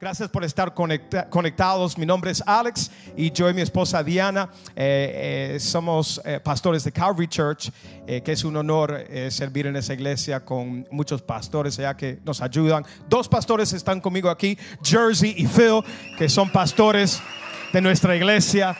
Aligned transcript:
Gracias 0.00 0.30
por 0.30 0.44
estar 0.44 0.72
conecta- 0.72 1.28
conectados. 1.28 1.98
Mi 1.98 2.06
nombre 2.06 2.30
es 2.30 2.42
Alex 2.46 2.90
y 3.18 3.30
yo 3.32 3.50
y 3.50 3.54
mi 3.54 3.60
esposa 3.60 4.02
Diana 4.02 4.48
eh, 4.74 5.52
eh, 5.56 5.60
somos 5.60 6.18
eh, 6.24 6.40
pastores 6.40 6.84
de 6.84 6.90
Calvary 6.92 7.28
Church, 7.28 7.70
eh, 8.06 8.22
que 8.22 8.32
es 8.32 8.42
un 8.44 8.56
honor 8.56 9.04
eh, 9.10 9.30
servir 9.30 9.66
en 9.66 9.76
esa 9.76 9.92
iglesia 9.92 10.40
con 10.42 10.88
muchos 10.90 11.20
pastores 11.20 11.78
allá 11.78 11.94
que 11.98 12.18
nos 12.24 12.40
ayudan. 12.40 12.82
Dos 13.10 13.28
pastores 13.28 13.74
están 13.74 14.00
conmigo 14.00 14.30
aquí, 14.30 14.56
Jersey 14.82 15.34
y 15.36 15.46
Phil, 15.46 15.82
que 16.16 16.30
son 16.30 16.50
pastores 16.50 17.20
de 17.70 17.82
nuestra 17.82 18.16
iglesia. 18.16 18.74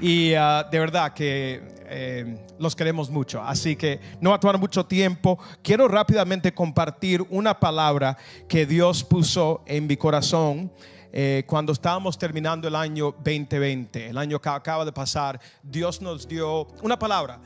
Y 0.00 0.32
ah, 0.32 0.66
de 0.70 0.78
verdad 0.78 1.12
que 1.12 1.77
eh, 1.90 2.46
los 2.58 2.76
queremos 2.76 3.10
mucho. 3.10 3.42
Así 3.42 3.76
que 3.76 4.00
no 4.20 4.30
va 4.30 4.36
a 4.42 4.56
mucho 4.56 4.86
tiempo. 4.86 5.38
Quiero 5.62 5.88
rápidamente 5.88 6.52
compartir 6.52 7.24
una 7.30 7.58
palabra 7.58 8.16
que 8.48 8.66
Dios 8.66 9.04
puso 9.04 9.62
en 9.66 9.86
mi 9.86 9.96
corazón. 9.96 10.70
eh, 11.10 11.44
cuando 11.46 11.72
estábamos 11.72 12.18
terminando 12.18 12.68
el 12.68 12.74
año 12.74 13.12
2020, 13.12 14.08
el 14.08 14.18
año 14.18 14.40
que 14.40 14.48
acaba 14.48 14.84
de 14.84 14.92
pasar, 14.92 15.40
Dios 15.62 16.02
nos 16.02 16.28
dio 16.28 16.68
una 16.82 16.98
palabra. 16.98 17.40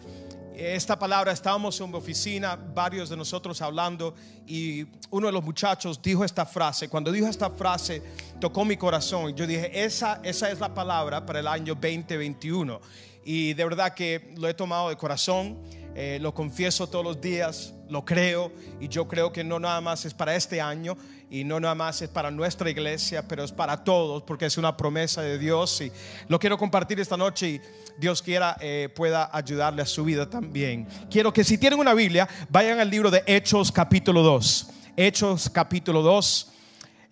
Esta 0.54 0.98
palabra, 0.98 1.32
estábamos 1.32 1.80
en 1.80 1.90
mi 1.90 1.96
oficina, 1.96 2.56
varios 2.56 3.08
de 3.08 3.16
nosotros 3.16 3.62
hablando, 3.62 4.14
y 4.46 4.86
uno 5.10 5.28
de 5.28 5.32
los 5.32 5.42
muchachos 5.42 6.00
dijo 6.02 6.24
esta 6.24 6.44
frase. 6.44 6.88
Cuando 6.88 7.10
dijo 7.10 7.26
esta 7.26 7.48
frase, 7.50 8.02
tocó 8.38 8.64
mi 8.64 8.76
corazón. 8.76 9.34
Yo 9.34 9.46
dije, 9.46 9.82
esa, 9.82 10.20
esa 10.22 10.50
es 10.50 10.60
la 10.60 10.74
palabra 10.74 11.24
para 11.24 11.40
el 11.40 11.48
año 11.48 11.74
2021. 11.74 12.80
Y 13.24 13.54
de 13.54 13.64
verdad 13.64 13.94
que 13.94 14.32
lo 14.36 14.48
he 14.48 14.54
tomado 14.54 14.88
de 14.88 14.96
corazón, 14.96 15.58
eh, 15.94 16.18
lo 16.20 16.32
confieso 16.34 16.88
todos 16.88 17.04
los 17.04 17.20
días, 17.20 17.74
lo 17.88 18.04
creo, 18.04 18.50
y 18.80 18.88
yo 18.88 19.06
creo 19.06 19.32
que 19.32 19.44
no 19.44 19.60
nada 19.60 19.80
más 19.80 20.04
es 20.06 20.14
para 20.14 20.34
este 20.34 20.60
año, 20.60 20.96
y 21.30 21.44
no 21.44 21.60
nada 21.60 21.74
más 21.74 22.00
es 22.02 22.08
para 22.08 22.30
nuestra 22.30 22.70
iglesia, 22.70 23.26
pero 23.28 23.44
es 23.44 23.52
para 23.52 23.84
todos, 23.84 24.22
porque 24.22 24.46
es 24.46 24.56
una 24.56 24.76
promesa 24.76 25.22
de 25.22 25.38
Dios, 25.38 25.80
y 25.82 25.92
lo 26.28 26.38
quiero 26.38 26.56
compartir 26.56 26.98
esta 26.98 27.16
noche, 27.16 27.48
y 27.48 27.60
Dios 27.98 28.22
quiera 28.22 28.56
eh, 28.60 28.88
pueda 28.94 29.30
ayudarle 29.32 29.82
a 29.82 29.86
su 29.86 30.04
vida 30.04 30.28
también. 30.28 30.86
Quiero 31.10 31.32
que 31.32 31.44
si 31.44 31.58
tienen 31.58 31.78
una 31.78 31.94
Biblia, 31.94 32.28
vayan 32.48 32.80
al 32.80 32.90
libro 32.90 33.10
de 33.10 33.22
Hechos 33.26 33.70
capítulo 33.70 34.22
2. 34.22 34.70
Hechos 34.96 35.50
capítulo 35.50 36.02
2. 36.02 36.51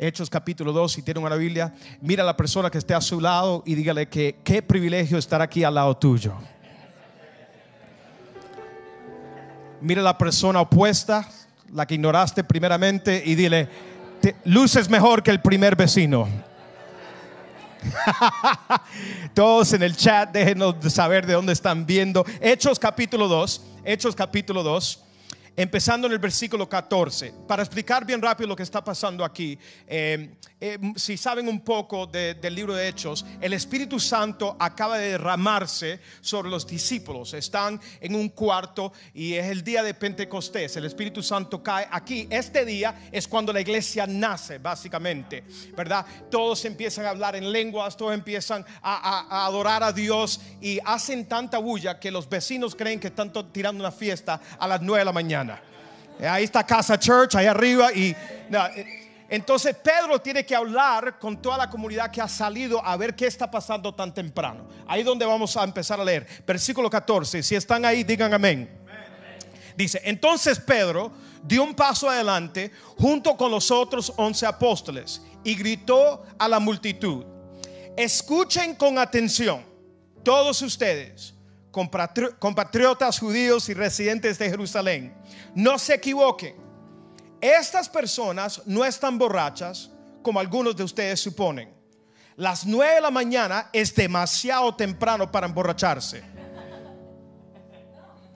Hechos 0.03 0.31
capítulo 0.31 0.73
2, 0.73 0.91
si 0.93 1.03
tienen 1.03 1.23
una 1.23 1.37
Biblia, 1.37 1.75
mira 2.01 2.23
a 2.23 2.27
la 2.27 2.34
persona 2.34 2.70
que 2.70 2.79
esté 2.79 2.95
a 2.95 3.03
su 3.03 3.20
lado 3.20 3.62
y 3.67 3.75
dígale 3.75 4.09
que 4.09 4.37
qué 4.43 4.62
privilegio 4.62 5.19
estar 5.19 5.43
aquí 5.43 5.62
al 5.62 5.75
lado 5.75 5.95
tuyo. 5.95 6.33
Mira 9.83 10.01
a 10.01 10.05
la 10.05 10.17
persona 10.17 10.62
opuesta, 10.62 11.28
la 11.75 11.87
que 11.87 11.97
ignoraste 11.97 12.43
primeramente, 12.45 13.23
y 13.27 13.34
dile, 13.34 13.69
"Te- 14.23 14.37
luces 14.45 14.89
mejor 14.89 15.23
que 15.23 15.31
el 15.33 15.43
primer 15.43 15.77
vecino. 15.77 16.27
Todos 19.34 19.75
en 19.75 19.83
el 19.83 19.95
chat, 19.95 20.31
déjenos 20.33 20.77
saber 20.91 21.27
de 21.27 21.34
dónde 21.34 21.53
están 21.53 21.84
viendo. 21.84 22.25
Hechos 22.41 22.78
capítulo 22.78 23.28
2, 23.28 23.61
Hechos 23.84 24.17
capítulo 24.17 24.62
2, 24.62 24.98
empezando 25.62 26.06
en 26.06 26.14
el 26.14 26.19
versículo 26.19 26.66
14. 26.66 27.34
Para 27.47 27.62
explicar 27.62 28.06
bien 28.06 28.22
rápido 28.22 28.48
lo 28.48 28.56
que 28.56 28.62
está 28.62 28.83
pasando 28.83 29.22
aquí, 29.25 29.58
eh, 29.86 30.34
eh, 30.58 30.78
si 30.97 31.19
saben 31.19 31.48
un 31.48 31.61
poco 31.61 32.06
de- 32.06 32.33
del 32.34 32.55
libro 32.55 32.75
de 32.75 32.89
Hechos, 32.89 33.27
el 33.42 33.53
Espíritu 33.53 34.00
Santo 34.00 34.56
acaba 34.58 34.97
de 34.97 35.11
derramarse 35.12 36.00
sobre 36.22 36.48
los 36.48 36.66
discípulos. 36.66 37.34
Están 37.34 37.78
en 38.00 38.15
un 38.15 38.31
cuarto 38.31 38.93
y 39.12 39.34
es 39.34 39.47
el 39.48 39.62
día 39.62 39.82
de 39.82 39.93
Pentecostés. 39.93 40.76
El 40.76 40.87
Espíritu 40.87 41.22
Santo 41.22 41.62
cae 41.62 41.87
aquí. 41.91 42.27
Este 42.31 42.65
día 42.65 43.09
es 43.12 43.28
cuando 43.28 43.53
la 43.53 43.60
iglesia 43.60 44.06
nace, 44.06 44.56
básicamente, 44.59 45.44
¿verdad? 45.77 46.06
Todos 46.31 46.65
empiezan 46.65 47.04
a 47.04 47.10
hablar 47.10 47.37
en 47.37 47.53
lenguas, 47.53 47.97
todos 47.98 48.15
empiezan 48.15 48.65
a, 48.81 49.27
a- 49.28 49.47
adorar 49.47 49.82
a 49.82 49.92
Dios 49.92 50.41
y 50.62 50.78
hacen 50.87 51.28
tanta 51.28 51.59
bulla 51.59 52.00
que 52.00 52.10
los 52.10 52.28
vecinos 52.31 52.75
creen 52.75 52.98
que 52.98 53.09
están 53.09 53.31
tirando 53.53 53.82
una 53.82 53.92
fiesta 53.92 54.41
a 54.59 54.66
las 54.66 54.81
9 54.81 55.00
de 55.00 55.04
la 55.04 55.12
mañana. 55.12 55.50
Eh, 56.19 56.27
Ahí 56.27 56.44
está 56.44 56.65
Casa 56.65 56.99
Church, 56.99 57.34
ahí 57.34 57.47
arriba. 57.47 57.93
Y 57.93 58.11
eh, 58.11 59.25
entonces 59.28 59.75
Pedro 59.77 60.21
tiene 60.21 60.44
que 60.44 60.55
hablar 60.55 61.19
con 61.19 61.41
toda 61.41 61.56
la 61.56 61.71
comunidad 61.71 62.11
que 62.11 62.21
ha 62.21 62.28
salido 62.28 62.84
a 62.84 62.97
ver 62.97 63.15
qué 63.15 63.27
está 63.27 63.50
pasando 63.50 63.94
tan 63.94 64.12
temprano. 64.12 64.69
Ahí 64.87 65.03
donde 65.03 65.25
vamos 65.25 65.56
a 65.56 65.65
empezar 65.65 66.00
a 66.00 66.05
leer. 66.05 66.27
Versículo 66.47 66.91
14. 66.91 67.43
Si 67.43 67.55
están 67.55 67.84
ahí, 67.84 68.05
digan 68.05 68.34
amén. 68.34 68.81
Dice, 69.77 70.00
entonces 70.05 70.59
Pedro 70.59 71.12
dio 71.43 71.62
un 71.62 71.75
paso 71.75 72.09
adelante 72.09 72.71
junto 72.99 73.37
con 73.37 73.50
los 73.50 73.71
otros 73.71 74.12
once 74.16 74.44
apóstoles 74.44 75.22
y 75.44 75.55
gritó 75.55 76.25
a 76.39 76.49
la 76.49 76.60
multitud, 76.60 77.25
escuchen 77.97 78.75
con 78.75 78.99
atención 78.99 79.65
todos 80.22 80.60
ustedes, 80.60 81.34
compatriotas 81.70 83.19
judíos 83.19 83.69
y 83.69 83.75
residentes 83.75 84.38
de 84.38 84.50
Jerusalén, 84.50 85.14
no 85.54 85.78
se 85.78 85.94
equivoquen. 85.94 86.56
Estas 87.41 87.88
personas 87.88 88.62
no 88.66 88.84
están 88.84 89.19
borrachas 89.19 89.91
como 90.22 90.41
algunos 90.41 90.76
de 90.76 90.84
ustedes 90.84 91.20
suponen. 91.20 91.72
Las 92.36 92.66
nueve 92.66 92.94
de 92.94 93.00
la 93.00 93.10
mañana 93.10 93.69
es 93.72 93.94
demasiado 93.94 94.75
temprano 94.75 95.30
para 95.30 95.47
emborracharse. 95.47 96.22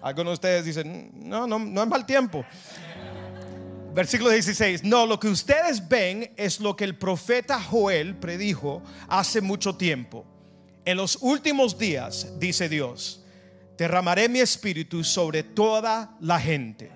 Algunos 0.03 0.33
de 0.33 0.35
ustedes 0.35 0.65
dicen, 0.67 1.11
no, 1.15 1.47
no, 1.47 1.59
no 1.59 1.83
es 1.83 1.89
mal 1.89 2.05
tiempo. 2.05 2.45
Versículo 3.95 4.31
16, 4.31 4.85
no, 4.85 5.07
lo 5.07 5.19
que 5.21 5.29
ustedes 5.29 5.89
ven 5.89 6.33
es 6.37 6.61
lo 6.61 6.77
que 6.77 6.85
el 6.85 6.99
profeta 6.99 7.63
Joel 7.63 8.17
predijo 8.17 8.83
hace 9.09 9.41
mucho 9.41 9.77
tiempo. 9.77 10.27
En 10.85 10.97
los 10.97 11.17
últimos 11.23 11.79
días, 11.79 12.39
dice 12.39 12.69
Dios, 12.69 13.24
derramaré 13.77 14.29
mi 14.29 14.41
espíritu 14.41 15.03
sobre 15.05 15.43
toda 15.43 16.17
la 16.21 16.39
gente. 16.39 16.91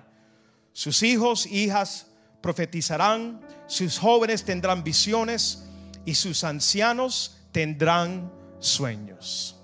Sus 0.73 1.03
hijos, 1.03 1.45
hijas 1.45 2.07
profetizarán, 2.41 3.41
sus 3.67 3.97
jóvenes 3.99 4.43
tendrán 4.45 4.83
visiones 4.83 5.65
y 6.05 6.15
sus 6.15 6.43
ancianos 6.43 7.37
tendrán 7.51 8.31
sueños. 8.59 9.55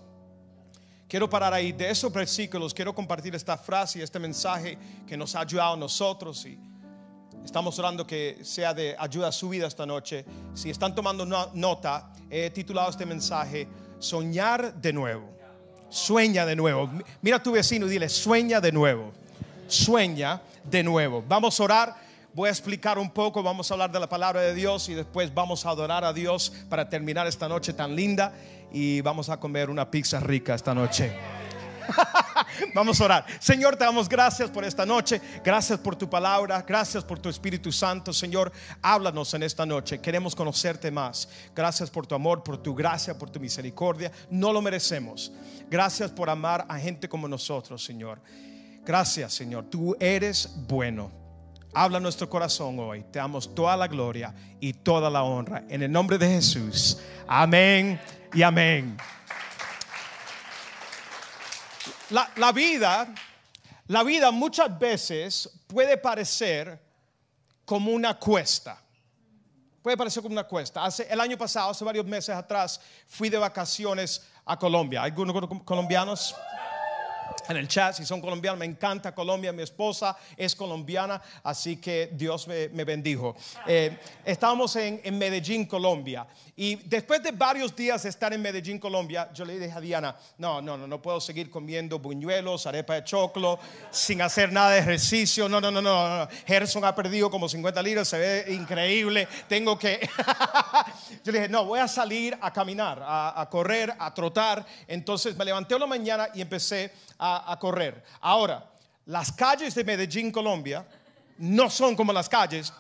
Quiero 1.08 1.30
parar 1.30 1.54
ahí 1.54 1.72
de 1.72 1.90
esos 1.90 2.12
versículos, 2.12 2.74
quiero 2.74 2.94
compartir 2.94 3.34
esta 3.36 3.58
frase 3.58 4.00
y 4.00 4.02
este 4.02 4.20
mensaje 4.20 4.78
que 5.08 5.16
nos 5.16 5.36
ha 5.36 5.42
ayudado 5.42 5.74
a 5.76 5.78
nosotros 5.78 6.46
y 6.46 6.60
estamos 7.46 7.78
orando 7.80 8.06
que 8.06 8.40
sea 8.44 8.74
de 8.74 8.96
ayuda 9.00 9.28
a 9.30 9.32
su 9.32 9.48
vida 9.50 9.68
esta 9.68 9.86
noche. 9.86 10.26
Si 10.54 10.70
están 10.70 10.94
tomando 10.96 11.26
no- 11.26 11.52
nota, 11.54 12.12
he 12.30 12.50
titulado 12.50 12.90
este 12.90 13.06
mensaje 13.06 13.68
Soñar 14.00 14.74
de 14.82 14.92
nuevo. 14.92 15.35
Sueña 15.96 16.46
de 16.46 16.56
nuevo. 16.58 16.88
Mi- 16.88 17.04
Mira 17.22 17.38
a 17.38 17.44
tu 17.44 17.54
vecino 17.54 17.86
y 17.88 17.90
dile, 17.90 18.10
sueña 18.10 18.60
de 18.60 18.72
nuevo. 18.74 19.14
Sueña 19.68 20.42
de 20.64 20.84
nuevo. 20.84 21.24
Vamos 21.28 21.58
a 21.60 21.64
orar. 21.64 21.96
Voy 22.34 22.50
a 22.50 22.52
explicar 22.52 23.00
un 23.00 23.10
poco, 23.12 23.42
vamos 23.42 23.72
a 23.72 23.76
hablar 23.76 23.92
de 23.94 24.00
la 24.02 24.10
palabra 24.10 24.42
de 24.42 24.54
Dios 24.54 24.90
y 24.90 24.94
después 24.94 25.34
vamos 25.34 25.66
a 25.66 25.70
adorar 25.70 26.04
a 26.04 26.12
Dios 26.12 26.52
para 26.70 26.90
terminar 26.90 27.28
esta 27.28 27.48
noche 27.48 27.72
tan 27.72 27.96
linda 27.96 28.34
y 28.74 29.00
vamos 29.00 29.30
a 29.30 29.38
comer 29.40 29.70
una 29.70 29.90
pizza 29.90 30.20
rica 30.20 30.54
esta 30.54 30.74
noche. 30.74 31.14
Vamos 32.74 33.00
a 33.00 33.06
orar. 33.06 33.26
Señor, 33.40 33.76
te 33.76 33.84
damos 33.84 34.10
gracias 34.10 34.50
por 34.50 34.64
esta 34.64 34.86
noche. 34.86 35.22
Gracias 35.44 35.80
por 35.80 35.96
tu 35.96 36.10
palabra. 36.10 36.64
Gracias 36.68 37.04
por 37.04 37.20
tu 37.20 37.30
Espíritu 37.30 37.72
Santo. 37.72 38.14
Señor, 38.14 38.52
háblanos 38.82 39.34
en 39.34 39.44
esta 39.44 39.66
noche. 39.66 40.00
Queremos 40.00 40.36
conocerte 40.36 40.92
más. 40.92 41.28
Gracias 41.56 41.90
por 41.90 42.06
tu 42.08 42.16
amor, 42.16 42.44
por 42.44 42.58
tu 42.58 42.74
gracia, 42.76 43.18
por 43.18 43.30
tu 43.30 43.40
misericordia. 43.40 44.12
No 44.30 44.52
lo 44.54 44.62
merecemos. 44.62 45.32
Gracias 45.70 46.12
por 46.12 46.30
amar 46.30 46.66
a 46.70 46.78
gente 46.80 47.10
como 47.10 47.28
nosotros, 47.28 47.84
Señor. 47.84 48.20
Gracias, 48.86 49.34
Señor. 49.34 49.66
Tú 49.66 49.96
eres 50.00 50.50
bueno. 50.68 51.12
Habla 51.74 52.00
nuestro 52.00 52.30
corazón 52.30 52.80
hoy. 52.80 53.04
Te 53.12 53.20
damos 53.20 53.54
toda 53.54 53.76
la 53.76 53.88
gloria 53.88 54.34
y 54.62 54.72
toda 54.72 55.10
la 55.10 55.24
honra. 55.24 55.66
En 55.68 55.84
el 55.84 55.92
nombre 55.92 56.18
de 56.18 56.28
Jesús. 56.30 57.00
Amén 57.28 58.00
y 58.34 58.44
amén. 58.44 58.96
La, 62.10 62.30
la 62.36 62.52
vida, 62.52 63.14
la 63.88 64.04
vida 64.04 64.32
muchas 64.32 64.78
veces 64.78 65.50
puede 65.68 65.98
parecer 65.98 66.80
como 67.66 67.92
una 67.92 68.18
cuesta. 68.20 68.82
Puede 69.82 69.98
parecer 69.98 70.24
como 70.24 70.34
una 70.34 70.46
cuesta. 70.46 70.84
Hace, 70.84 71.08
el 71.10 71.20
año 71.20 71.38
pasado, 71.38 71.70
hace 71.72 71.84
varios 71.84 72.06
meses 72.06 72.36
atrás, 72.36 72.80
fui 73.08 73.30
de 73.30 73.38
vacaciones 73.38 74.24
a 74.46 74.58
Colombia. 74.58 75.04
¿Algunos 75.04 75.64
colombianos? 75.64 76.36
En 77.50 77.58
el 77.58 77.68
chat, 77.68 77.96
si 77.96 78.06
son 78.06 78.22
colombianos, 78.22 78.60
me 78.60 78.66
encanta 78.66 79.14
Colombia, 79.14 79.52
mi 79.52 79.64
esposa 79.64 80.18
es 80.36 80.56
colombiana, 80.56 81.22
así 81.44 81.78
que 81.78 82.10
Dios 82.14 82.48
me, 82.48 82.84
bendijo. 82.84 83.36
Eh, 83.68 83.98
estábamos 84.24 84.76
en, 84.76 85.02
en, 85.04 85.18
Medellín, 85.18 85.66
Colombia, 85.66 86.28
y 86.56 86.76
después 86.76 87.22
de 87.22 87.32
varios 87.32 87.76
días 87.76 88.04
de 88.04 88.10
estar 88.10 88.32
en 88.34 88.42
Medellín, 88.42 88.80
Colombia, 88.80 89.30
yo 89.34 89.44
le 89.44 89.60
dije 89.60 89.74
a 89.74 89.82
Diana, 89.82 90.16
no, 90.38 90.62
no, 90.62 90.78
no, 90.78 90.88
no 90.88 91.02
puedo 91.02 91.20
seguir 91.20 91.50
comiendo 91.50 92.00
buñuelos, 92.00 92.66
arepa 92.66 92.96
de 92.96 93.04
choclo, 93.04 93.60
sin 93.92 94.22
hacer 94.22 94.54
nada 94.54 94.72
de 94.72 94.80
ejercicio, 94.80 95.50
no, 95.50 95.60
no, 95.60 95.70
no, 95.70 95.82
no, 95.82 96.20
no. 96.20 96.28
Gerson 96.48 96.86
ha 96.86 96.96
perdido 96.96 97.30
como 97.30 97.50
50 97.50 97.82
libras, 97.82 98.08
se 98.08 98.18
ve 98.18 98.54
increíble, 98.54 99.28
tengo 99.50 99.78
que... 99.78 100.00
yo 101.26 101.32
le 101.32 101.40
dije, 101.40 101.50
no, 101.50 101.66
voy 101.66 101.80
a 101.80 101.88
salir 101.88 102.38
a 102.40 102.54
caminar, 102.54 103.04
a, 103.04 103.42
a 103.42 103.50
correr, 103.50 103.94
a 104.00 104.14
trotar, 104.14 104.66
entonces 104.88 105.36
me 105.36 105.44
levanté 105.44 105.76
una 105.76 105.88
mañana 105.88 106.30
y 106.34 106.42
empecé 106.42 106.94
a, 107.20 107.35
correr. 107.60 108.04
Ahora, 108.22 108.70
las 109.06 109.32
calles 109.32 109.76
de 109.76 109.84
Medellín, 109.84 110.32
Colombia, 110.32 110.86
no 111.38 111.70
son 111.70 111.96
como 111.96 112.14
las 112.14 112.30
calles 112.30 112.74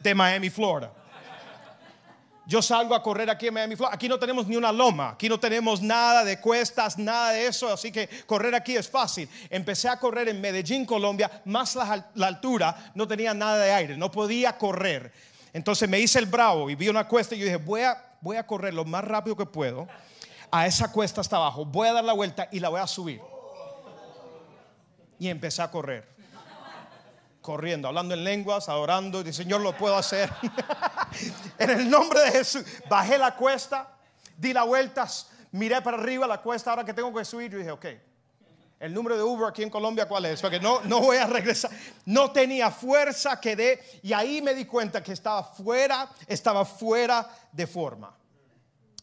de 0.00 0.14
Miami, 0.14 0.50
Florida. 0.50 0.92
Yo 2.46 2.60
salgo 2.60 2.96
a 2.96 3.02
correr 3.02 3.30
aquí 3.30 3.46
en 3.46 3.54
Miami, 3.54 3.76
Florida. 3.76 3.94
Aquí 3.94 4.08
no 4.08 4.18
tenemos 4.18 4.46
ni 4.46 4.56
una 4.56 4.72
loma, 4.72 5.10
aquí 5.10 5.28
no 5.28 5.38
tenemos 5.38 5.80
nada 5.80 6.24
de 6.24 6.40
cuestas, 6.40 6.98
nada 6.98 7.30
de 7.30 7.46
eso, 7.46 7.72
así 7.72 7.92
que 7.92 8.08
correr 8.26 8.54
aquí 8.54 8.76
es 8.76 8.88
fácil. 8.88 9.28
Empecé 9.48 9.88
a 9.88 9.98
correr 9.98 10.28
en 10.28 10.40
Medellín, 10.40 10.84
Colombia, 10.84 11.30
más 11.44 11.76
la, 11.76 12.26
altura, 12.26 12.90
no 12.94 13.06
tenía 13.06 13.32
nada 13.34 13.58
de 13.58 13.72
aire, 13.72 13.96
no 13.96 14.10
podía 14.10 14.58
correr. 14.58 15.12
Entonces 15.52 15.88
me 15.88 16.00
hice 16.00 16.18
el 16.18 16.26
bravo 16.26 16.68
y 16.68 16.74
vi 16.74 16.88
una 16.88 17.06
cuesta 17.06 17.34
y 17.36 17.40
dije, 17.40 17.56
voy 17.56 17.82
voy 18.20 18.36
a 18.36 18.46
correr 18.46 18.74
lo 18.74 18.84
más 18.84 19.04
rápido 19.04 19.36
que 19.36 19.46
puedo 19.46 19.86
a 20.50 20.66
esa 20.66 20.90
cuesta 20.90 21.20
hasta 21.20 21.36
abajo, 21.36 21.64
voy 21.64 21.88
a 21.88 21.92
dar 21.92 22.04
la 22.04 22.12
vuelta 22.12 22.48
y 22.50 22.58
la 22.58 22.68
voy 22.68 22.80
a 22.80 22.86
subir 22.86 23.20
y 25.20 25.28
empecé 25.28 25.62
a 25.62 25.70
correr. 25.70 26.08
Corriendo, 27.40 27.86
hablando 27.86 28.14
en 28.14 28.24
lenguas, 28.24 28.68
adorando, 28.68 29.20
y 29.20 29.32
Señor, 29.32 29.60
lo 29.60 29.76
puedo 29.76 29.96
hacer. 29.96 30.30
en 31.58 31.70
el 31.70 31.88
nombre 31.88 32.20
de 32.20 32.32
Jesús, 32.32 32.64
bajé 32.88 33.16
la 33.16 33.36
cuesta, 33.36 33.88
di 34.36 34.52
la 34.52 34.64
vuelta, 34.64 35.06
miré 35.52 35.80
para 35.82 35.96
arriba 35.96 36.26
la 36.26 36.40
cuesta, 36.42 36.70
ahora 36.70 36.84
que 36.84 36.92
tengo 36.92 37.14
que 37.14 37.24
subir, 37.24 37.50
yo 37.50 37.58
dije, 37.58 37.70
ok, 37.70 37.86
el 38.80 38.94
número 38.94 39.16
de 39.16 39.22
Uber 39.22 39.48
aquí 39.48 39.62
en 39.62 39.70
Colombia, 39.70 40.08
¿cuál 40.08 40.24
es? 40.24 40.40
Porque 40.40 40.58
no, 40.58 40.80
no 40.82 41.00
voy 41.00 41.18
a 41.18 41.26
regresar. 41.26 41.70
No 42.06 42.30
tenía 42.30 42.70
fuerza, 42.70 43.38
quedé. 43.38 44.00
Y 44.02 44.14
ahí 44.14 44.40
me 44.40 44.54
di 44.54 44.64
cuenta 44.64 45.02
que 45.02 45.12
estaba 45.12 45.44
fuera, 45.44 46.08
estaba 46.26 46.64
fuera 46.64 47.28
de 47.52 47.66
forma 47.66 48.19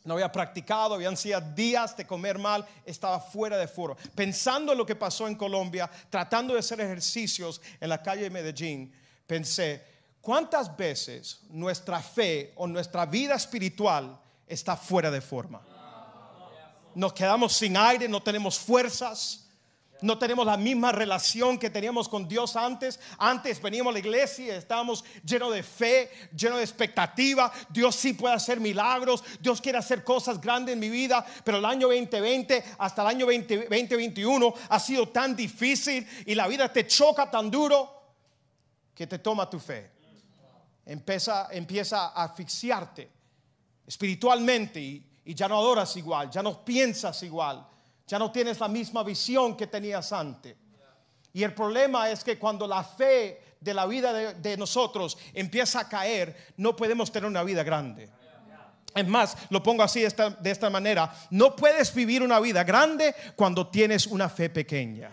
no 0.07 0.13
había 0.13 0.31
practicado, 0.31 0.95
habían 0.95 1.18
sido 1.18 1.42
días 1.42 1.95
de 1.98 2.07
comer 2.07 2.39
mal, 2.39 2.65
estaba 2.86 3.19
fuera 3.19 3.57
de 3.57 3.68
foro. 3.68 3.98
Pensando 4.15 4.71
en 4.71 4.77
lo 4.77 4.86
que 4.86 4.95
pasó 4.95 5.27
en 5.27 5.36
Colombia, 5.36 5.92
tratando 6.09 6.54
de 6.54 6.62
hacer 6.62 6.80
ejercicios 6.80 7.62
en 7.81 7.89
la 7.89 8.01
calle 8.01 8.24
de 8.24 8.30
Medellín, 8.30 8.94
pensé, 9.27 9.83
¿cuántas 10.21 10.75
veces 10.77 11.42
nuestra 11.50 12.00
fe 12.01 12.54
o 12.56 12.65
nuestra 12.68 13.06
vida 13.06 13.36
espiritual 13.36 14.18
está 14.48 14.77
fuera 14.77 15.12
de 15.12 15.19
forma? 15.19 15.62
Nos 16.95 17.12
quedamos 17.12 17.51
sin 17.53 17.75
aire, 17.75 18.07
no 18.07 18.24
tenemos 18.24 18.57
fuerzas 18.57 19.47
no 20.02 20.18
tenemos 20.18 20.46
la 20.46 20.58
misma 20.58 20.92
relación 20.92 21.58
que 21.58 21.70
teníamos 21.70 22.08
con 22.08 22.28
Dios 22.28 22.56
antes. 22.56 23.00
Antes 23.18 23.62
veníamos 23.62 23.92
a 23.92 23.94
la 23.94 24.00
iglesia 24.00 24.46
y 24.46 24.50
estábamos 24.50 25.04
llenos 25.24 25.54
de 25.54 25.64
fe, 25.64 26.12
llenos 26.36 26.58
de 26.58 26.64
expectativa. 26.64 27.52
Dios 27.70 27.96
sí 27.96 28.14
puede 28.14 28.36
hacer 28.36 28.60
milagros. 28.60 29.24
Dios 29.40 29.62
quiere 29.62 29.78
hacer 29.78 30.04
cosas 30.04 30.40
grandes 30.40 30.74
en 30.74 30.80
mi 30.80 30.90
vida. 30.90 31.26
Pero 31.44 31.58
el 31.58 31.66
año 31.66 31.88
2020 31.88 32.64
hasta 32.78 33.02
el 33.02 33.08
año 33.08 33.26
2021 33.26 34.54
ha 34.70 34.80
sido 34.80 35.10
tan 35.10 35.36
difícil 35.36 36.08
y 36.26 36.36
la 36.36 36.48
vida 36.48 36.72
te 36.72 36.86
choca 36.86 37.30
tan 37.30 37.50
duro 37.50 37.98
que 38.94 39.08
te 39.08 39.20
toma 39.20 39.50
tu 39.50 39.60
fe. 39.60 39.92
Empieza, 40.86 41.50
empieza 41.52 42.08
a 42.08 42.24
asfixiarte 42.24 43.10
espiritualmente 43.86 44.80
y, 44.80 45.06
y 45.26 45.34
ya 45.34 45.48
no 45.48 45.58
adoras 45.58 45.96
igual, 45.98 46.30
ya 46.30 46.42
no 46.42 46.64
piensas 46.64 47.22
igual 47.24 47.66
ya 48.07 48.18
no 48.18 48.31
tienes 48.31 48.59
la 48.59 48.68
misma 48.68 49.04
visión 49.04 49.56
que 49.56 49.68
tenías 49.68 50.13
antes. 50.13 50.56
Y 51.33 51.44
el 51.44 51.54
problema 51.54 52.09
es 52.09 52.24
que 52.24 52.39
cuando 52.39 52.65
la 52.65 52.83
fe 52.83 53.42
de 53.59 53.74
la 53.74 53.86
vida 53.86 54.13
de, 54.13 54.57
nosotros 54.57 55.18
empieza 55.33 55.81
a 55.81 55.89
caer, 55.89 56.54
no 56.57 56.75
podemos 56.75 57.12
tener 57.12 57.27
una 57.30 57.44
vida 57.44 57.63
grande. 57.63 58.09
Es 58.95 59.07
más, 59.07 59.38
lo 59.50 59.62
pongo 59.62 59.83
así 59.83 60.00
de 60.00 60.07
esta, 60.07 60.30
de 60.31 60.50
esta 60.50 60.69
manera, 60.69 61.13
no 61.30 61.56
puedes 61.56 61.94
vivir 61.94 62.24
una 62.24 62.39
vida 62.39 62.63
grande 62.63 63.13
cuando 63.36 63.68
tienes 63.68 64.07
una 64.07 64.30
fe 64.30 64.50
pequeña. 64.50 65.12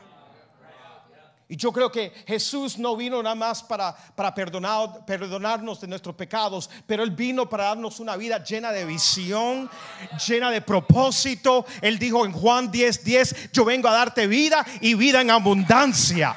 Y 1.46 1.56
yo 1.56 1.72
creo 1.72 1.92
que 1.92 2.10
Jesús 2.26 2.78
no 2.78 2.96
vino 2.96 3.22
nada 3.22 3.34
más 3.34 3.62
para, 3.62 3.94
para 3.94 4.34
perdonar, 4.34 5.04
perdonarnos 5.04 5.78
de 5.80 5.86
nuestros 5.86 6.14
pecados, 6.14 6.70
pero 6.86 7.02
Él 7.02 7.10
vino 7.10 7.48
para 7.48 7.64
darnos 7.64 8.00
una 8.00 8.16
vida 8.16 8.42
llena 8.42 8.72
de 8.72 8.86
visión, 8.86 9.70
llena 10.26 10.50
de 10.50 10.62
propósito. 10.62 11.66
Él 11.82 11.98
dijo 11.98 12.24
en 12.24 12.32
Juan 12.32 12.72
10:10, 12.72 13.02
10, 13.02 13.52
yo 13.52 13.64
vengo 13.64 13.88
a 13.88 13.92
darte 13.92 14.26
vida 14.26 14.64
y 14.80 14.94
vida 14.94 15.20
en 15.20 15.30
abundancia. 15.30 16.34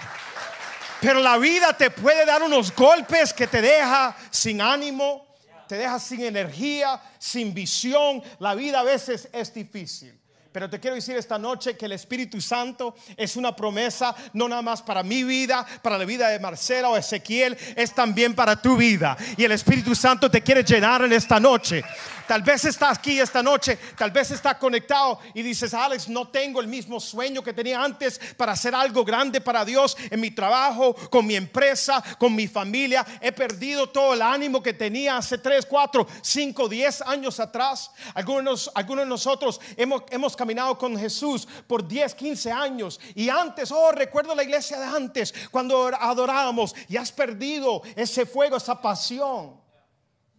Pero 0.99 1.21
la 1.21 1.37
vida 1.37 1.71
te 1.77 1.89
puede 1.89 2.25
dar 2.25 2.43
unos 2.43 2.75
golpes 2.75 3.31
que 3.31 3.47
te 3.47 3.61
deja 3.61 4.15
sin 4.29 4.59
ánimo, 4.59 5.25
te 5.67 5.77
deja 5.77 5.99
sin 5.99 6.21
energía, 6.23 6.99
sin 7.17 7.53
visión. 7.53 8.21
La 8.39 8.55
vida 8.55 8.81
a 8.81 8.83
veces 8.83 9.29
es 9.31 9.53
difícil. 9.53 10.19
Pero 10.57 10.71
te 10.71 10.79
quiero 10.79 10.95
decir 10.95 11.15
esta 11.15 11.37
noche 11.37 11.77
que 11.77 11.85
el 11.85 11.91
Espíritu 11.91 12.41
Santo 12.41 12.95
es 13.15 13.35
una 13.35 13.55
promesa 13.55 14.15
no 14.33 14.49
nada 14.49 14.63
más 14.63 14.81
para 14.81 15.03
mi 15.03 15.23
vida, 15.23 15.63
para 15.83 15.99
la 15.99 16.03
vida 16.03 16.29
de 16.29 16.39
Marcela 16.39 16.89
o 16.89 16.97
Ezequiel, 16.97 17.55
es 17.75 17.93
también 17.93 18.33
para 18.33 18.59
tu 18.59 18.75
vida. 18.75 19.15
Y 19.37 19.43
el 19.43 19.51
Espíritu 19.51 19.93
Santo 19.93 20.31
te 20.31 20.41
quiere 20.41 20.63
llenar 20.63 21.03
en 21.03 21.13
esta 21.13 21.39
noche. 21.39 21.83
Tal 22.27 22.41
vez 22.41 22.65
estás 22.65 22.97
aquí 22.97 23.19
esta 23.19 23.41
noche, 23.41 23.79
tal 23.95 24.11
vez 24.11 24.31
estás 24.31 24.57
conectado 24.57 25.19
y 25.33 25.41
dices, 25.41 25.73
Alex, 25.73 26.09
no 26.09 26.27
tengo 26.27 26.59
el 26.59 26.67
mismo 26.67 26.99
sueño 26.99 27.41
que 27.41 27.53
tenía 27.53 27.81
antes 27.81 28.19
para 28.35 28.51
hacer 28.51 28.75
algo 28.75 29.05
grande 29.05 29.39
para 29.39 29.63
Dios 29.63 29.95
en 30.09 30.19
mi 30.19 30.31
trabajo, 30.31 30.93
con 31.09 31.25
mi 31.25 31.37
empresa, 31.37 32.03
con 32.19 32.35
mi 32.35 32.47
familia. 32.47 33.05
He 33.21 33.31
perdido 33.31 33.87
todo 33.87 34.13
el 34.13 34.21
ánimo 34.21 34.61
que 34.61 34.73
tenía 34.73 35.15
hace 35.15 35.37
3, 35.37 35.65
4, 35.67 36.05
5, 36.21 36.67
10 36.67 37.01
años 37.03 37.39
atrás. 37.39 37.91
Algunos, 38.13 38.69
algunos 38.75 39.05
de 39.05 39.09
nosotros 39.09 39.61
hemos, 39.77 40.03
hemos 40.09 40.35
con 40.77 40.97
Jesús 40.97 41.47
por 41.67 41.87
10, 41.87 42.15
15 42.15 42.51
años 42.51 42.99
y 43.15 43.29
antes, 43.29 43.71
oh, 43.71 43.91
recuerdo 43.91 44.33
la 44.33 44.43
iglesia 44.43 44.79
de 44.79 44.85
antes, 44.85 45.33
cuando 45.51 45.87
adorábamos 45.87 46.75
y 46.87 46.97
has 46.97 47.11
perdido 47.11 47.81
ese 47.95 48.25
fuego, 48.25 48.57
esa 48.57 48.81
pasión. 48.81 49.59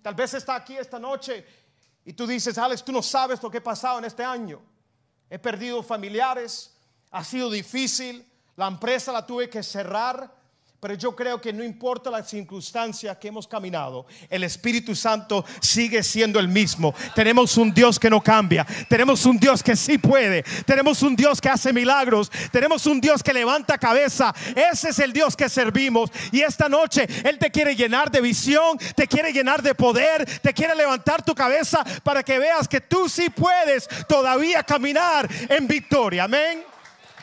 Tal 0.02 0.14
vez 0.14 0.34
está 0.34 0.54
aquí 0.54 0.76
esta 0.76 0.98
noche 0.98 1.44
y 2.04 2.12
tú 2.12 2.26
dices, 2.26 2.56
Alex, 2.56 2.84
tú 2.84 2.92
no 2.92 3.02
sabes 3.02 3.42
lo 3.42 3.50
que 3.50 3.58
he 3.58 3.62
pasado 3.62 3.98
en 3.98 4.04
este 4.06 4.24
año. 4.24 4.62
He 5.28 5.38
perdido 5.38 5.82
familiares, 5.82 6.74
ha 7.10 7.22
sido 7.22 7.50
difícil, 7.50 8.26
la 8.56 8.66
empresa 8.66 9.12
la 9.12 9.26
tuve 9.26 9.50
que 9.50 9.62
cerrar, 9.62 10.37
pero 10.80 10.94
yo 10.94 11.14
creo 11.14 11.40
que 11.40 11.52
no 11.52 11.64
importa 11.64 12.08
la 12.10 12.22
circunstancia 12.22 13.18
que 13.18 13.28
hemos 13.28 13.48
caminado, 13.48 14.06
el 14.30 14.44
Espíritu 14.44 14.94
Santo 14.94 15.44
sigue 15.60 16.04
siendo 16.04 16.38
el 16.38 16.46
mismo. 16.46 16.94
Tenemos 17.16 17.56
un 17.56 17.74
Dios 17.74 17.98
que 17.98 18.08
no 18.08 18.22
cambia. 18.22 18.64
Tenemos 18.88 19.26
un 19.26 19.38
Dios 19.38 19.62
que 19.62 19.74
sí 19.74 19.98
puede. 19.98 20.44
Tenemos 20.64 21.02
un 21.02 21.16
Dios 21.16 21.40
que 21.40 21.48
hace 21.48 21.72
milagros. 21.72 22.30
Tenemos 22.52 22.86
un 22.86 23.00
Dios 23.00 23.24
que 23.24 23.32
levanta 23.32 23.76
cabeza. 23.76 24.32
Ese 24.54 24.90
es 24.90 24.98
el 25.00 25.12
Dios 25.12 25.36
que 25.36 25.48
servimos. 25.48 26.10
Y 26.30 26.42
esta 26.42 26.68
noche 26.68 27.08
Él 27.24 27.38
te 27.38 27.50
quiere 27.50 27.74
llenar 27.74 28.10
de 28.10 28.20
visión, 28.20 28.78
te 28.94 29.08
quiere 29.08 29.32
llenar 29.32 29.62
de 29.62 29.74
poder, 29.74 30.24
te 30.40 30.54
quiere 30.54 30.76
levantar 30.76 31.24
tu 31.24 31.34
cabeza 31.34 31.84
para 32.04 32.22
que 32.22 32.38
veas 32.38 32.68
que 32.68 32.80
tú 32.80 33.08
sí 33.08 33.30
puedes 33.30 33.88
todavía 34.08 34.62
caminar 34.62 35.28
en 35.48 35.66
victoria. 35.66 36.24
Amén. 36.24 36.77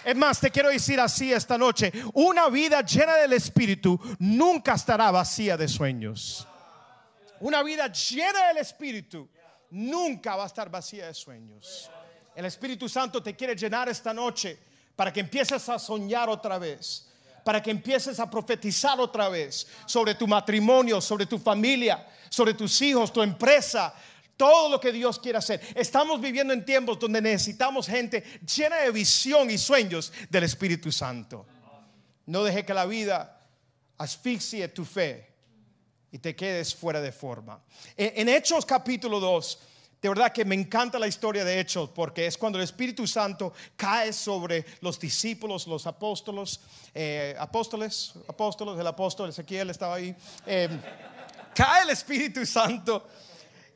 Es 0.05 0.15
más, 0.15 0.39
te 0.39 0.51
quiero 0.51 0.69
decir 0.69 0.99
así 0.99 1.33
esta 1.33 1.57
noche, 1.57 1.91
una 2.13 2.47
vida 2.49 2.83
llena 2.83 3.15
del 3.15 3.33
Espíritu 3.33 3.99
nunca 4.19 4.75
estará 4.75 5.09
vacía 5.09 5.57
de 5.57 5.67
sueños. 5.67 6.47
Una 7.39 7.63
vida 7.63 7.91
llena 7.91 8.49
del 8.49 8.57
Espíritu 8.57 9.27
nunca 9.71 10.35
va 10.35 10.43
a 10.43 10.45
estar 10.45 10.69
vacía 10.69 11.07
de 11.07 11.13
sueños. 11.15 11.89
El 12.35 12.45
Espíritu 12.45 12.87
Santo 12.87 13.23
te 13.23 13.35
quiere 13.35 13.55
llenar 13.55 13.89
esta 13.89 14.13
noche 14.13 14.59
para 14.95 15.11
que 15.11 15.21
empieces 15.21 15.67
a 15.69 15.79
soñar 15.79 16.29
otra 16.29 16.59
vez, 16.59 17.11
para 17.43 17.59
que 17.63 17.71
empieces 17.71 18.19
a 18.19 18.29
profetizar 18.29 18.99
otra 18.99 19.27
vez 19.27 19.65
sobre 19.87 20.13
tu 20.13 20.27
matrimonio, 20.27 21.01
sobre 21.01 21.25
tu 21.25 21.39
familia, 21.39 22.05
sobre 22.29 22.53
tus 22.53 22.79
hijos, 22.83 23.11
tu 23.11 23.23
empresa, 23.23 23.91
todo 24.37 24.69
lo 24.69 24.79
que 24.79 24.91
Dios 24.91 25.19
quiere 25.19 25.37
hacer. 25.37 25.61
Estamos 25.75 26.19
viviendo 26.19 26.53
en 26.53 26.65
tiempos 26.65 26.99
donde 26.99 27.21
necesitamos 27.21 27.87
gente 27.87 28.23
llena 28.55 28.77
de 28.77 28.91
visión 28.91 29.49
y 29.49 29.57
sueños 29.57 30.11
del 30.29 30.43
Espíritu 30.43 30.91
Santo. 30.91 31.45
No 32.25 32.43
deje 32.43 32.65
que 32.65 32.73
la 32.73 32.85
vida 32.85 33.47
asfixie 33.97 34.67
tu 34.69 34.83
fe 34.83 35.33
y 36.11 36.19
te 36.19 36.35
quedes 36.35 36.73
fuera 36.73 37.01
de 37.01 37.11
forma. 37.11 37.61
En 37.95 38.29
Hechos 38.29 38.65
capítulo 38.65 39.19
2 39.19 39.59
de 40.05 40.09
verdad 40.09 40.31
que 40.31 40.45
me 40.45 40.53
encanta 40.53 40.99
la 40.99 41.07
historia 41.07 41.43
de 41.43 41.59
Hechos 41.59 41.89
porque 41.89 42.27
es 42.27 42.37
cuando 42.37 42.59
el 42.59 42.63
Espíritu 42.63 43.07
Santo 43.07 43.53
cae 43.75 44.13
sobre 44.13 44.63
los 44.81 44.99
discípulos, 44.99 45.65
los 45.65 45.87
apóstolos, 45.87 46.59
eh, 46.93 47.35
apóstoles, 47.39 48.13
apóstolos, 48.27 48.79
el 48.79 48.85
apóstol 48.85 49.29
Ezequiel 49.29 49.71
estaba 49.71 49.95
ahí. 49.95 50.15
Eh, 50.45 50.69
cae 51.55 51.81
el 51.81 51.89
Espíritu 51.89 52.45
Santo 52.45 53.07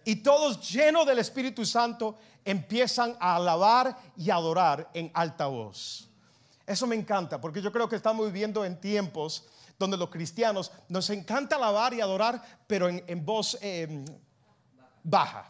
y 0.10 0.16
todos 0.16 0.68
llenos 0.68 1.06
del 1.06 1.20
Espíritu 1.20 1.64
Santo 1.64 2.18
empiezan 2.44 3.16
a 3.20 3.36
alabar 3.36 3.96
y 4.18 4.32
adorar 4.32 4.90
en 4.96 5.12
alta 5.14 5.46
voz. 5.46 6.10
Eso 6.66 6.88
me 6.88 6.96
encanta 6.96 7.40
porque 7.40 7.62
yo 7.62 7.72
creo 7.72 7.88
que 7.88 7.96
estamos 7.96 8.26
viviendo 8.26 8.66
en 8.66 8.82
tiempos 8.82 9.46
donde 9.78 9.98
los 9.98 10.10
cristianos 10.10 10.72
nos 10.88 11.12
encanta 11.12 11.58
alabar 11.58 11.94
y 11.94 12.02
adorar, 12.02 12.42
pero 12.66 12.90
en, 12.90 13.24
voz 13.24 13.56
em, 13.62 14.04
baja. 15.04 15.46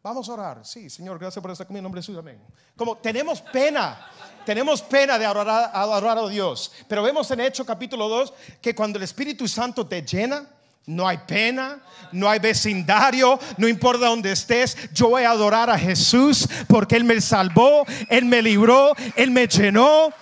Vamos 0.00 0.28
a 0.28 0.32
orar. 0.34 0.64
Sí, 0.64 0.88
Señor, 0.88 1.18
gracias 1.18 1.42
por 1.42 1.50
estar 1.50 1.66
conmigo. 1.66 1.80
En 1.80 1.82
nombre 1.82 1.98
de 1.98 2.04
Jesús, 2.04 2.16
amén. 2.16 2.40
Como 2.76 2.98
tenemos 2.98 3.40
pena, 3.40 4.06
tenemos 4.46 4.80
pena 4.80 5.18
de 5.18 5.26
adorar, 5.26 5.72
adorar 5.74 6.18
a 6.18 6.28
Dios. 6.28 6.70
Pero 6.86 7.02
vemos 7.02 7.28
en 7.32 7.40
Hechos 7.40 7.66
capítulo 7.66 8.08
2 8.08 8.32
que 8.60 8.76
cuando 8.76 8.98
el 8.98 9.02
Espíritu 9.02 9.48
Santo 9.48 9.88
te 9.88 10.02
llena, 10.02 10.46
no 10.86 11.06
hay 11.06 11.18
pena, 11.18 11.80
no 12.10 12.28
hay 12.28 12.38
vecindario, 12.38 13.38
no 13.56 13.68
importa 13.68 14.06
dónde 14.06 14.32
estés, 14.32 14.76
yo 14.92 15.10
voy 15.10 15.22
a 15.22 15.30
adorar 15.30 15.70
a 15.70 15.78
Jesús 15.78 16.48
porque 16.66 16.96
Él 16.96 17.04
me 17.04 17.20
salvó, 17.20 17.84
Él 18.08 18.24
me 18.24 18.42
libró, 18.42 18.92
Él 19.16 19.30
me 19.30 19.46
llenó. 19.46 20.12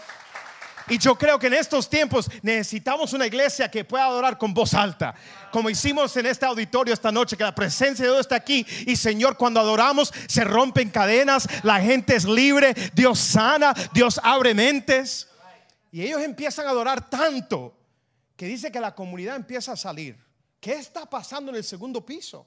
Y 0.88 0.98
yo 0.98 1.14
creo 1.14 1.38
que 1.38 1.46
en 1.46 1.54
estos 1.54 1.88
tiempos 1.88 2.28
necesitamos 2.42 3.12
una 3.12 3.24
iglesia 3.24 3.70
que 3.70 3.84
pueda 3.84 4.06
adorar 4.06 4.36
con 4.36 4.52
voz 4.52 4.74
alta, 4.74 5.14
como 5.52 5.70
hicimos 5.70 6.16
en 6.16 6.26
este 6.26 6.44
auditorio 6.44 6.92
esta 6.92 7.12
noche, 7.12 7.36
que 7.36 7.44
la 7.44 7.54
presencia 7.54 8.04
de 8.04 8.10
Dios 8.10 8.22
está 8.22 8.34
aquí. 8.34 8.66
Y 8.86 8.96
Señor, 8.96 9.36
cuando 9.36 9.60
adoramos 9.60 10.12
se 10.26 10.42
rompen 10.42 10.90
cadenas, 10.90 11.46
la 11.62 11.80
gente 11.80 12.16
es 12.16 12.24
libre, 12.24 12.74
Dios 12.92 13.20
sana, 13.20 13.72
Dios 13.92 14.20
abre 14.22 14.52
mentes. 14.52 15.28
Y 15.92 16.02
ellos 16.02 16.22
empiezan 16.22 16.66
a 16.66 16.70
adorar 16.70 17.08
tanto 17.08 17.76
que 18.36 18.46
dice 18.46 18.72
que 18.72 18.80
la 18.80 18.94
comunidad 18.94 19.36
empieza 19.36 19.72
a 19.72 19.76
salir. 19.76 20.29
¿Qué 20.60 20.74
está 20.74 21.06
pasando 21.06 21.50
en 21.50 21.56
el 21.56 21.64
segundo 21.64 22.04
piso? 22.04 22.46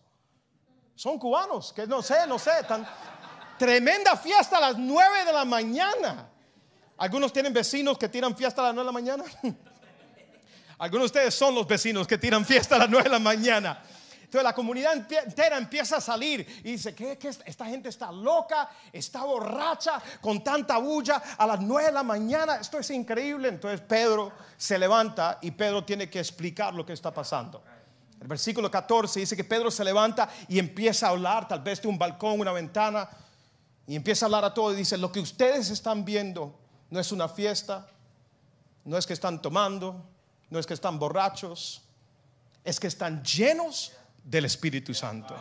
Son 0.95 1.17
cubanos, 1.17 1.73
que 1.73 1.87
no 1.87 2.01
sé, 2.03 2.27
no 2.27 2.37
sé, 2.37 2.51
tan 2.67 2.87
tremenda 3.57 4.15
fiesta 4.15 4.57
a 4.57 4.61
las 4.61 4.77
nueve 4.77 5.25
de 5.25 5.33
la 5.33 5.43
mañana. 5.43 6.29
Algunos 6.97 7.33
tienen 7.33 7.53
vecinos 7.53 7.97
que 7.97 8.07
tiran 8.07 8.35
fiesta 8.35 8.61
a 8.61 8.65
las 8.65 8.75
9 8.75 8.81
de 8.81 8.85
la 8.85 8.91
mañana. 8.91 9.23
Algunos 10.77 11.11
de 11.11 11.19
ustedes 11.19 11.35
son 11.35 11.55
los 11.55 11.67
vecinos 11.67 12.07
que 12.07 12.17
tiran 12.17 12.45
fiesta 12.45 12.75
a 12.75 12.79
las 12.79 12.89
9 12.89 13.03
de 13.03 13.09
la 13.09 13.19
mañana. 13.19 13.83
Entonces 14.23 14.43
la 14.43 14.53
comunidad 14.53 14.93
entera 14.93 15.57
empieza 15.57 15.97
a 15.97 16.01
salir 16.01 16.47
y 16.63 16.71
dice, 16.71 16.95
¿qué, 16.95 17.19
esta 17.45 17.65
gente 17.65 17.89
está 17.89 18.11
loca, 18.11 18.69
está 18.91 19.23
borracha, 19.23 20.01
con 20.21 20.43
tanta 20.43 20.77
bulla 20.77 21.21
a 21.37 21.45
las 21.45 21.61
9 21.61 21.87
de 21.87 21.93
la 21.93 22.03
mañana? 22.03 22.55
Esto 22.55 22.79
es 22.79 22.89
increíble. 22.89 23.49
Entonces 23.49 23.81
Pedro 23.81 24.31
se 24.57 24.79
levanta 24.79 25.39
y 25.41 25.51
Pedro 25.51 25.83
tiene 25.83 26.09
que 26.09 26.19
explicar 26.19 26.73
lo 26.73 26.85
que 26.85 26.93
está 26.93 27.13
pasando. 27.13 27.63
El 28.23 28.29
versículo 28.29 28.71
14 28.71 29.19
dice 29.19 29.35
que 29.35 29.43
Pedro 29.43 29.69
se 29.69 29.83
levanta 29.83 30.29
y 30.47 30.57
empieza 30.57 31.07
a 31.07 31.09
hablar, 31.09 31.45
tal 31.45 31.59
vez 31.59 31.81
de 31.81 31.89
un 31.89 31.99
balcón, 31.99 32.39
una 32.39 32.53
ventana, 32.53 33.09
y 33.85 33.97
empieza 33.97 34.23
a 34.23 34.27
hablar 34.27 34.45
a 34.45 34.53
todos 34.53 34.75
y 34.75 34.77
dice, 34.77 34.97
lo 34.97 35.11
que 35.11 35.19
ustedes 35.19 35.69
están 35.69 36.05
viendo 36.05 36.57
no 36.89 37.01
es 37.01 37.11
una 37.11 37.27
fiesta, 37.27 37.85
no 38.85 38.97
es 38.97 39.05
que 39.05 39.11
están 39.11 39.41
tomando, 39.41 40.01
no 40.49 40.57
es 40.57 40.65
que 40.65 40.73
están 40.73 40.99
borrachos, 40.99 41.81
es 42.63 42.79
que 42.79 42.87
están 42.87 43.21
llenos 43.25 43.91
del 44.23 44.45
Espíritu 44.45 44.93
Santo. 44.93 45.35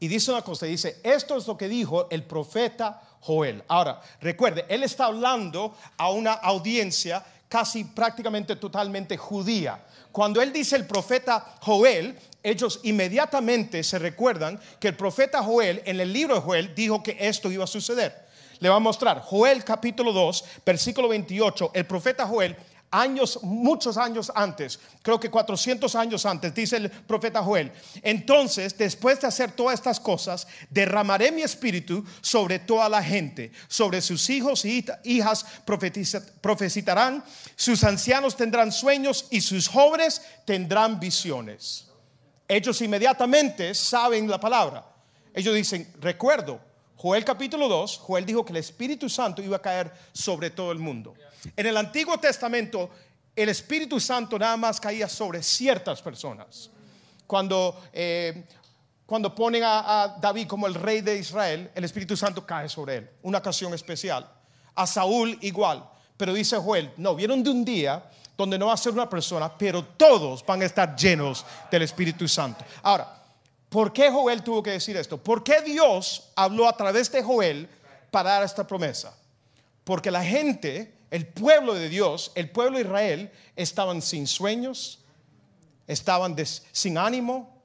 Y 0.00 0.08
dice 0.08 0.32
una 0.32 0.42
cosa, 0.42 0.66
dice, 0.66 1.00
esto 1.04 1.36
es 1.36 1.46
lo 1.46 1.56
que 1.56 1.68
dijo 1.68 2.10
el 2.10 2.24
profeta 2.24 3.00
Joel. 3.20 3.62
Ahora, 3.68 4.00
recuerde, 4.20 4.66
él 4.68 4.82
está 4.82 5.04
hablando 5.04 5.76
a 5.96 6.10
una 6.10 6.32
audiencia 6.32 7.24
casi 7.48 7.84
prácticamente 7.84 8.56
totalmente 8.56 9.16
judía. 9.16 9.84
Cuando 10.12 10.40
él 10.40 10.52
dice 10.52 10.76
el 10.76 10.86
profeta 10.86 11.56
Joel, 11.60 12.18
ellos 12.42 12.80
inmediatamente 12.84 13.82
se 13.82 13.98
recuerdan 13.98 14.60
que 14.78 14.88
el 14.88 14.96
profeta 14.96 15.42
Joel 15.42 15.82
en 15.84 16.00
el 16.00 16.12
libro 16.12 16.34
de 16.34 16.40
Joel 16.40 16.74
dijo 16.74 17.02
que 17.02 17.16
esto 17.20 17.50
iba 17.50 17.64
a 17.64 17.68
suceder. 17.68 18.26
Le 18.60 18.68
va 18.68 18.76
a 18.76 18.80
mostrar 18.80 19.20
Joel 19.20 19.64
capítulo 19.64 20.12
2, 20.12 20.44
versículo 20.64 21.08
28. 21.08 21.72
El 21.74 21.86
profeta 21.86 22.26
Joel, 22.26 22.56
años, 23.00 23.40
muchos 23.42 23.96
años 23.96 24.32
antes, 24.34 24.78
creo 25.02 25.20
que 25.20 25.30
400 25.30 25.94
años 25.94 26.24
antes, 26.24 26.54
dice 26.54 26.76
el 26.76 26.90
profeta 26.90 27.42
Joel. 27.42 27.72
Entonces, 28.02 28.76
después 28.76 29.20
de 29.20 29.26
hacer 29.26 29.52
todas 29.52 29.74
estas 29.74 30.00
cosas, 30.00 30.46
derramaré 30.70 31.30
mi 31.30 31.42
espíritu 31.42 32.04
sobre 32.20 32.58
toda 32.58 32.88
la 32.88 33.02
gente, 33.02 33.52
sobre 33.68 34.00
sus 34.00 34.28
hijos 34.30 34.64
y 34.64 34.84
hijas 35.04 35.44
profetizarán, 35.64 37.24
sus 37.54 37.84
ancianos 37.84 38.36
tendrán 38.36 38.72
sueños 38.72 39.26
y 39.30 39.40
sus 39.40 39.68
jóvenes 39.68 40.22
tendrán 40.44 40.98
visiones. 40.98 41.86
Ellos 42.48 42.80
inmediatamente 42.80 43.74
saben 43.74 44.30
la 44.30 44.38
palabra. 44.38 44.86
Ellos 45.34 45.54
dicen, 45.54 45.92
recuerdo, 46.00 46.60
Joel 46.96 47.24
capítulo 47.24 47.68
2, 47.68 47.98
Joel 47.98 48.24
dijo 48.24 48.44
que 48.44 48.52
el 48.52 48.56
Espíritu 48.56 49.08
Santo 49.08 49.42
iba 49.42 49.58
a 49.58 49.62
caer 49.62 49.92
sobre 50.12 50.50
todo 50.50 50.72
el 50.72 50.78
mundo. 50.78 51.14
En 51.54 51.66
el 51.66 51.76
Antiguo 51.76 52.18
Testamento, 52.18 52.90
el 53.34 53.48
Espíritu 53.48 54.00
Santo 54.00 54.38
nada 54.38 54.56
más 54.56 54.80
caía 54.80 55.08
sobre 55.08 55.42
ciertas 55.42 56.00
personas. 56.00 56.70
Cuando, 57.26 57.82
eh, 57.92 58.44
cuando 59.04 59.34
ponen 59.34 59.62
a, 59.64 60.02
a, 60.02 60.08
David 60.08 60.46
como 60.46 60.66
el 60.66 60.74
rey 60.74 61.00
de 61.00 61.18
Israel, 61.18 61.70
el 61.74 61.84
Espíritu 61.84 62.16
Santo 62.16 62.46
cae 62.46 62.68
sobre 62.68 62.96
él, 62.96 63.10
una 63.22 63.38
ocasión 63.38 63.74
especial. 63.74 64.28
A 64.74 64.86
Saúl 64.86 65.38
igual. 65.42 65.88
Pero 66.16 66.32
dice 66.32 66.56
Joel, 66.56 66.92
no, 66.96 67.14
vieron 67.14 67.42
de 67.42 67.50
un 67.50 67.64
día 67.64 68.02
donde 68.36 68.58
no 68.58 68.66
va 68.66 68.74
a 68.74 68.78
ser 68.78 68.92
una 68.92 69.08
persona, 69.08 69.56
pero 69.56 69.84
todos 69.84 70.44
van 70.44 70.62
a 70.62 70.66
estar 70.66 70.96
llenos 70.96 71.44
del 71.70 71.82
Espíritu 71.82 72.26
Santo. 72.28 72.64
Ahora, 72.82 73.16
¿Por 73.68 73.92
qué 73.92 74.10
Joel 74.10 74.42
tuvo 74.42 74.62
que 74.62 74.70
decir 74.70 74.96
esto? 74.96 75.18
¿Por 75.18 75.42
qué 75.42 75.60
Dios 75.60 76.30
habló 76.36 76.68
a 76.68 76.76
través 76.76 77.10
de 77.10 77.22
Joel 77.22 77.68
para 78.10 78.30
dar 78.30 78.42
esta 78.44 78.66
promesa? 78.66 79.14
Porque 79.84 80.10
la 80.10 80.24
gente, 80.24 80.94
el 81.10 81.26
pueblo 81.26 81.74
de 81.74 81.88
Dios, 81.88 82.32
el 82.34 82.50
pueblo 82.50 82.78
de 82.78 82.84
Israel, 82.84 83.32
estaban 83.54 84.02
sin 84.02 84.26
sueños, 84.26 85.00
estaban 85.86 86.36
sin 86.72 86.98
ánimo, 86.98 87.62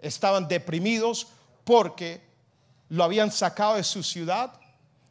estaban 0.00 0.48
deprimidos 0.48 1.28
porque 1.64 2.20
lo 2.88 3.04
habían 3.04 3.30
sacado 3.30 3.76
de 3.76 3.84
su 3.84 4.02
ciudad, 4.02 4.52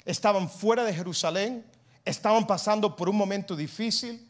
estaban 0.06 0.50
fuera 0.50 0.84
de 0.84 0.94
Jerusalén, 0.94 1.66
estaban 2.06 2.46
pasando 2.46 2.96
por 2.96 3.10
un 3.10 3.16
momento 3.16 3.56
difícil. 3.56 4.30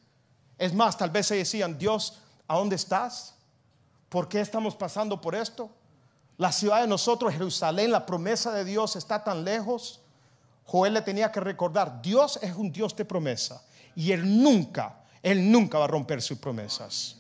Es 0.58 0.74
más, 0.74 0.98
tal 0.98 1.10
vez 1.10 1.28
se 1.28 1.36
decían, 1.36 1.78
Dios, 1.78 2.20
¿a 2.48 2.58
dónde 2.58 2.76
estás? 2.76 3.36
¿Por 4.10 4.28
qué 4.28 4.42
estamos 4.42 4.76
pasando 4.76 5.20
por 5.20 5.36
esto? 5.36 5.70
La 6.38 6.52
ciudad 6.52 6.82
de 6.82 6.88
nosotros, 6.88 7.34
Jerusalén, 7.34 7.92
la 7.92 8.06
promesa 8.06 8.52
de 8.52 8.66
Dios 8.66 8.96
está 8.96 9.24
tan 9.24 9.44
lejos. 9.44 10.01
Joel 10.72 10.94
le 10.94 11.02
tenía 11.02 11.30
que 11.30 11.42
recordar, 11.42 12.02
Dios 12.02 12.40
es 12.42 12.56
un 12.56 12.72
Dios 12.72 12.96
de 12.96 13.04
promesa 13.04 13.62
y 13.94 14.14
Él 14.14 14.42
nunca, 14.42 15.04
Él 15.22 15.52
nunca 15.52 15.78
va 15.78 15.84
a 15.84 15.88
romper 15.90 16.22
sus 16.22 16.38
promesas. 16.38 17.18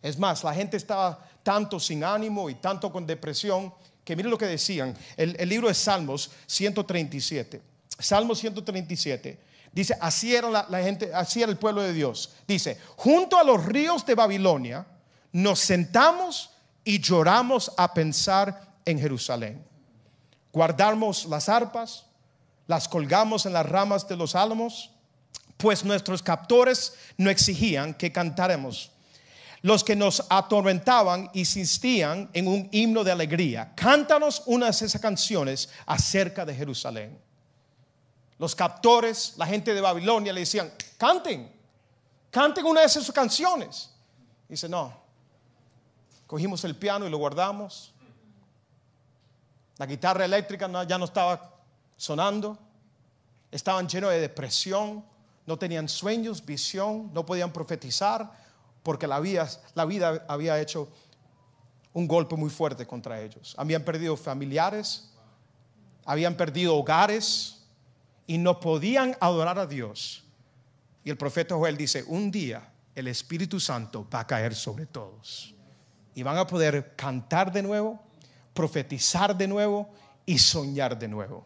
Es 0.00 0.16
más, 0.16 0.44
la 0.44 0.54
gente 0.54 0.76
estaba 0.76 1.18
tanto 1.42 1.80
sin 1.80 2.04
ánimo 2.04 2.48
y 2.48 2.54
tanto 2.54 2.92
con 2.92 3.04
depresión 3.04 3.74
que 4.04 4.14
miren 4.14 4.30
lo 4.30 4.38
que 4.38 4.46
decían. 4.46 4.96
El, 5.16 5.48
libro 5.48 5.66
de 5.66 5.74
Salmos 5.74 6.30
137. 6.46 7.60
Salmos 7.98 8.38
137. 8.38 9.40
Dice, 9.72 9.98
así 10.00 10.32
era 10.32 10.48
la, 10.48 10.66
la 10.68 10.80
gente, 10.84 11.12
así 11.12 11.42
era 11.42 11.50
el 11.50 11.58
pueblo 11.58 11.82
de 11.82 11.92
Dios. 11.92 12.30
Dice, 12.46 12.78
junto 12.94 13.36
a 13.36 13.42
los 13.42 13.64
ríos 13.64 14.06
de 14.06 14.14
Babilonia 14.14 14.86
nos 15.32 15.58
sentamos 15.58 16.50
y 16.84 17.00
lloramos 17.00 17.72
a 17.76 17.92
pensar 17.92 18.76
en 18.84 19.00
Jerusalén. 19.00 19.64
Guardamos 20.52 21.26
las 21.26 21.48
arpas, 21.48 22.05
las 22.66 22.88
colgamos 22.88 23.46
en 23.46 23.52
las 23.52 23.66
ramas 23.66 24.06
de 24.08 24.16
los 24.16 24.34
álamos, 24.34 24.90
pues 25.56 25.84
nuestros 25.84 26.22
captores 26.22 26.94
no 27.16 27.30
exigían 27.30 27.94
que 27.94 28.12
cantáramos. 28.12 28.90
Los 29.62 29.82
que 29.82 29.96
nos 29.96 30.24
atormentaban 30.28 31.30
insistían 31.32 32.30
en 32.32 32.46
un 32.46 32.68
himno 32.72 33.02
de 33.02 33.12
alegría. 33.12 33.72
Cántanos 33.74 34.42
unas 34.46 34.78
de 34.80 34.86
esas 34.86 35.00
canciones 35.00 35.68
acerca 35.86 36.44
de 36.44 36.54
Jerusalén. 36.54 37.18
Los 38.38 38.54
captores, 38.54 39.34
la 39.36 39.46
gente 39.46 39.72
de 39.72 39.80
Babilonia 39.80 40.32
le 40.32 40.40
decían, 40.40 40.72
canten, 40.98 41.50
canten 42.30 42.66
una 42.66 42.80
de 42.80 42.86
esas 42.86 43.10
canciones. 43.10 43.90
Dice, 44.48 44.68
no, 44.68 45.06
Cogimos 46.26 46.64
el 46.64 46.74
piano 46.74 47.06
y 47.06 47.10
lo 47.10 47.18
guardamos. 47.18 47.92
La 49.78 49.86
guitarra 49.86 50.24
eléctrica 50.24 50.68
ya 50.84 50.98
no 50.98 51.04
estaba 51.04 51.55
sonando. 51.96 52.58
Estaban 53.50 53.88
llenos 53.88 54.10
de 54.10 54.20
depresión. 54.20 55.04
No 55.46 55.58
tenían 55.58 55.88
sueños, 55.88 56.44
visión. 56.44 57.12
No 57.12 57.24
podían 57.24 57.52
profetizar 57.52 58.32
porque 58.82 59.06
la 59.08 59.18
vida, 59.18 59.48
la 59.74 59.84
vida 59.84 60.24
había 60.28 60.60
hecho 60.60 60.88
un 61.92 62.06
golpe 62.06 62.36
muy 62.36 62.50
fuerte 62.50 62.86
contra 62.86 63.20
ellos. 63.20 63.54
Habían 63.58 63.82
perdido 63.82 64.16
familiares, 64.16 65.10
habían 66.04 66.36
perdido 66.36 66.76
hogares 66.76 67.64
y 68.26 68.38
no 68.38 68.60
podían 68.60 69.16
adorar 69.18 69.58
a 69.58 69.66
Dios. 69.66 70.22
Y 71.02 71.10
el 71.10 71.16
profeta 71.16 71.56
Joel 71.56 71.76
dice, 71.76 72.04
un 72.06 72.30
día 72.30 72.72
el 72.94 73.08
Espíritu 73.08 73.58
Santo 73.58 74.08
va 74.08 74.20
a 74.20 74.26
caer 74.26 74.54
sobre 74.54 74.86
todos. 74.86 75.54
Y 76.14 76.22
van 76.22 76.38
a 76.38 76.46
poder 76.46 76.94
cantar 76.96 77.52
de 77.52 77.62
nuevo, 77.62 78.00
profetizar 78.54 79.36
de 79.36 79.48
nuevo 79.48 79.88
y 80.24 80.38
soñar 80.38 80.98
de 80.98 81.08
nuevo. 81.08 81.44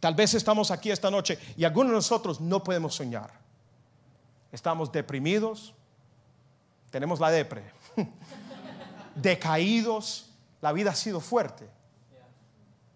Tal 0.00 0.14
vez 0.14 0.34
estamos 0.34 0.70
aquí 0.70 0.90
esta 0.90 1.10
noche 1.10 1.38
y 1.56 1.64
algunos 1.64 1.90
de 1.90 1.96
nosotros 1.96 2.40
no 2.40 2.62
podemos 2.62 2.94
soñar. 2.94 3.32
Estamos 4.52 4.92
deprimidos, 4.92 5.74
tenemos 6.90 7.20
la 7.20 7.30
depre, 7.30 7.64
decaídos, 9.14 10.30
la 10.60 10.72
vida 10.72 10.90
ha 10.90 10.94
sido 10.94 11.20
fuerte. 11.20 11.68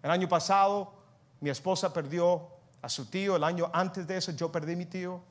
El 0.01 0.11
año 0.11 0.27
pasado 0.27 0.93
mi 1.41 1.49
esposa 1.49 1.91
perdió 1.91 2.47
a 2.81 2.87
su 2.87 3.05
tío, 3.05 3.35
el 3.35 3.43
año 3.43 3.69
antes 3.73 4.07
de 4.07 4.17
eso 4.17 4.31
yo 4.31 4.51
perdí 4.51 4.73
a 4.73 4.77
mi 4.77 4.85
tío. 4.85 5.21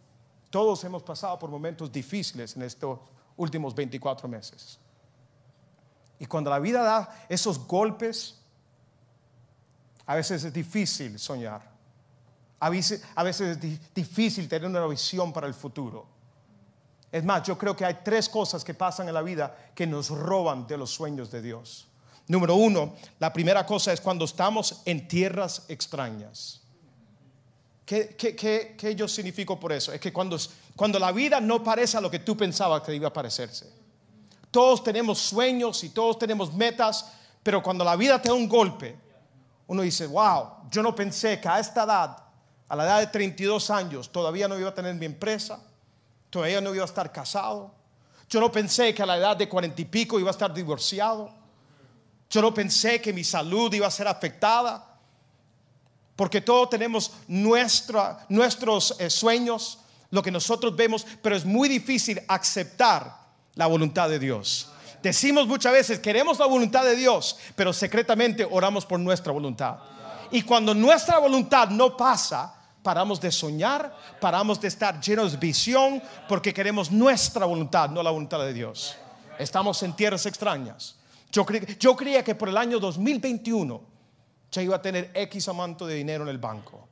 Todos 0.51 0.85
hemos 0.85 1.03
pasado 1.03 1.39
por 1.39 1.51
momentos 1.51 1.91
difíciles 1.91 2.55
en 2.57 2.63
estos 2.63 2.99
últimos 3.37 3.75
24 3.75 4.29
meses. 4.29 4.79
Y 6.19 6.27
cuando 6.27 6.51
la 6.51 6.59
vida 6.59 6.83
da 6.83 7.27
esos 7.29 7.67
golpes, 7.67 8.42
a 10.13 10.15
veces 10.15 10.45
es 10.45 10.53
difícil 10.53 11.19
soñar. 11.19 11.63
A 12.61 12.69
veces, 12.69 13.03
es 13.41 13.59
difícil 13.95 14.47
tener 14.47 14.69
una 14.69 14.87
visión 14.87 15.33
para 15.33 15.47
el 15.47 15.55
futuro. 15.55 16.07
Es 17.11 17.25
más, 17.25 17.43
yo 17.45 17.57
creo 17.57 17.75
que 17.75 17.87
hay 17.87 18.01
tres 18.05 18.29
cosas 18.29 18.63
que 18.63 18.75
pasan 18.75 19.09
en 19.09 19.15
la 19.15 19.23
vida 19.23 19.71
que 19.75 19.87
nos 19.87 20.11
roban 20.11 20.67
de 20.67 20.77
los 20.77 20.91
sueños 20.91 21.31
de 21.31 21.41
Dios. 21.41 21.89
Número 22.29 22.57
uno, 22.57 22.95
la 23.21 23.33
primera 23.33 23.65
cosa 23.65 23.91
es 23.91 24.03
cuando 24.03 24.27
estamos 24.27 24.83
en 24.85 25.09
tierras 25.09 25.65
extrañas. 25.69 26.61
¿Qué, 27.87 28.15
qué, 28.15 28.95
yo 28.95 29.09
significo 29.09 29.59
por 29.59 29.73
eso? 29.73 29.95
Es 29.95 30.01
que 30.01 30.13
cuando, 30.13 30.37
cuando 30.77 30.99
la 30.99 31.11
vida 31.11 31.41
no 31.41 31.65
parece 31.65 31.97
a 31.97 32.03
lo 32.03 32.11
que 32.11 32.19
tú 32.19 32.37
pensabas 32.37 32.83
que 32.83 32.95
iba 32.95 33.09
a 33.09 33.13
parecerse. 33.15 33.73
Todos 34.51 34.85
tenemos 34.85 35.19
sueños 35.19 35.83
y 35.85 35.89
todos 35.89 36.19
tenemos 36.19 36.53
metas, 36.53 37.13
pero 37.43 37.63
cuando 37.63 37.83
la 37.83 37.97
vida 37.97 38.21
te 38.21 38.29
da 38.29 38.35
un 38.35 38.47
golpe, 38.47 39.11
uno 39.73 39.81
dice, 39.81 40.07
wow, 40.07 40.69
yo 40.71 40.83
no 40.83 40.95
pensé 40.95 41.41
que 41.41 41.49
a 41.49 41.59
esta 41.59 41.85
edad, 41.85 42.19
a 42.69 42.77
la 42.77 42.85
edad 42.85 43.01
de 43.01 43.07
32 43.07 43.71
años, 43.71 44.13
todavía 44.13 44.47
no 44.47 44.59
iba 44.59 44.69
a 44.69 44.75
tener 44.75 44.95
mi 44.97 45.07
empresa, 45.07 45.61
todavía 46.29 46.61
no 46.61 46.75
iba 46.75 46.83
a 46.83 46.85
estar 46.85 47.11
casado. 47.11 47.73
Yo 48.29 48.39
no 48.39 48.53
pensé 48.53 48.95
que 48.95 49.03
a 49.03 49.07
la 49.07 49.17
edad 49.17 49.35
de 49.35 49.49
cuarenta 49.49 49.81
y 49.81 49.87
pico 49.87 50.21
iba 50.21 50.29
a 50.29 50.33
estar 50.33 50.53
divorciado. 50.53 51.33
Yo 52.29 52.43
no 52.43 52.53
pensé 52.53 53.01
que 53.01 53.15
mi 53.15 53.25
salud 53.25 53.73
iba 53.73 53.87
a 53.87 53.91
ser 53.91 54.07
afectada. 54.07 54.87
Porque 56.17 56.43
todos 56.43 56.69
tenemos 56.69 57.13
nuestros 57.29 58.95
eh, 59.01 59.09
sueños, 59.09 59.79
lo 60.11 60.23
que 60.23 60.31
nosotros 60.31 60.77
vemos, 60.77 61.07
pero 61.23 61.35
es 61.35 61.47
muy 61.47 61.67
difícil 61.67 62.21
aceptar 62.29 63.17
la 63.55 63.67
voluntad 63.69 64.11
de 64.11 64.19
Dios. 64.19 64.71
Decimos 65.03 65.47
muchas 65.47 65.73
veces, 65.73 65.99
queremos 65.99 66.39
la 66.39 66.47
voluntad 66.47 66.85
de 66.85 66.95
Dios, 66.95 67.37
pero 67.57 67.73
secretamente 67.73 68.47
oramos 68.49 68.87
por 68.87 69.01
nuestra 69.01 69.33
voluntad. 69.33 69.79
Y 70.31 70.43
cuando 70.43 70.75
nuestra 70.75 71.19
voluntad 71.19 71.69
no 71.69 71.97
pasa, 71.97 72.55
paramos 72.83 73.21
de 73.21 73.31
soñar, 73.31 73.95
paramos 74.21 74.61
de 74.61 74.69
estar 74.69 75.01
llenos 75.01 75.33
de 75.33 75.39
visión, 75.39 76.03
porque 76.29 76.55
queremos 76.55 76.91
nuestra 76.91 77.47
voluntad, 77.47 77.91
no 77.91 78.03
la 78.03 78.11
voluntad 78.11 78.41
de 78.41 78.53
Dios. 78.53 78.97
Estamos 79.39 79.83
en 79.83 79.95
tierras 79.95 80.25
extrañas. 80.27 80.97
Yo, 81.33 81.45
creía 81.97 82.23
que 82.23 82.35
por 82.35 82.49
el 82.49 82.57
año 82.57 82.79
2021 82.79 83.83
ya 84.51 84.63
iba 84.63 84.77
a 84.77 84.83
tener 84.83 85.11
X 85.15 85.49
amanto 85.49 85.87
de 85.87 85.95
dinero 85.95 86.25
en 86.25 86.29
el 86.29 86.39
banco. 86.39 86.87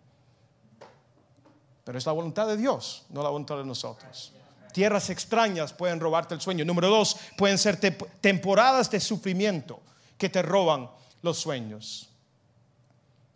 Pero 1.85 1.99
es 1.99 2.07
la 2.07 2.13
voluntad 2.13 2.47
de 2.47 2.57
Dios, 2.57 3.05
no 3.11 3.23
la 3.23 3.29
voluntad 3.29 3.59
de 3.59 3.65
nosotros. 3.65 4.33
Tierras 4.73 5.11
extrañas 5.11 5.73
pueden 5.73 6.01
robarte 6.01 6.35
el 6.35 6.41
sueño. 6.41 6.65
Número 6.65 6.89
dos, 6.89 7.17
pueden 7.37 7.59
ser 7.59 7.77
temporadas 8.21 8.91
de 8.91 9.01
sufrimiento 9.01 9.81
que 10.17 10.29
te 10.29 10.43
roban 10.43 10.91
los 11.23 11.39
sueños. 11.39 12.09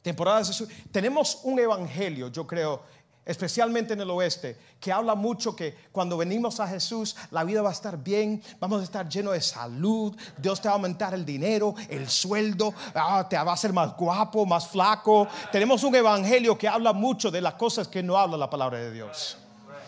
Temporadas 0.02 0.58
de. 0.58 0.68
Tenemos 0.92 1.40
un 1.44 1.58
evangelio, 1.58 2.28
yo 2.28 2.46
creo, 2.46 2.82
especialmente 3.24 3.94
en 3.94 4.02
el 4.02 4.10
oeste, 4.10 4.56
que 4.78 4.92
habla 4.92 5.14
mucho 5.14 5.56
que 5.56 5.74
cuando 5.90 6.18
venimos 6.18 6.60
a 6.60 6.68
Jesús 6.68 7.16
la 7.30 7.42
vida 7.42 7.62
va 7.62 7.70
a 7.70 7.72
estar 7.72 7.96
bien, 7.96 8.42
vamos 8.60 8.82
a 8.82 8.84
estar 8.84 9.08
lleno 9.08 9.30
de 9.30 9.40
salud, 9.40 10.14
Dios 10.36 10.60
te 10.60 10.68
va 10.68 10.72
a 10.72 10.76
aumentar 10.76 11.14
el 11.14 11.24
dinero, 11.24 11.74
el 11.88 12.08
sueldo, 12.08 12.74
ah, 12.94 13.26
te 13.28 13.36
va 13.36 13.50
a 13.50 13.54
hacer 13.54 13.72
más 13.72 13.96
guapo, 13.96 14.44
más 14.44 14.68
flaco. 14.68 15.26
Tenemos 15.50 15.82
un 15.84 15.94
evangelio 15.94 16.58
que 16.58 16.68
habla 16.68 16.92
mucho 16.92 17.30
de 17.30 17.40
las 17.40 17.54
cosas 17.54 17.88
que 17.88 18.02
no 18.02 18.18
habla 18.18 18.36
la 18.36 18.50
palabra 18.50 18.78
de 18.78 18.92
Dios. 18.92 19.38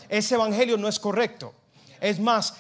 Ese 0.09 0.35
evangelio 0.35 0.77
no 0.77 0.89
es 0.89 0.99
correcto. 0.99 1.55
Es 2.01 2.19
más, 2.19 2.55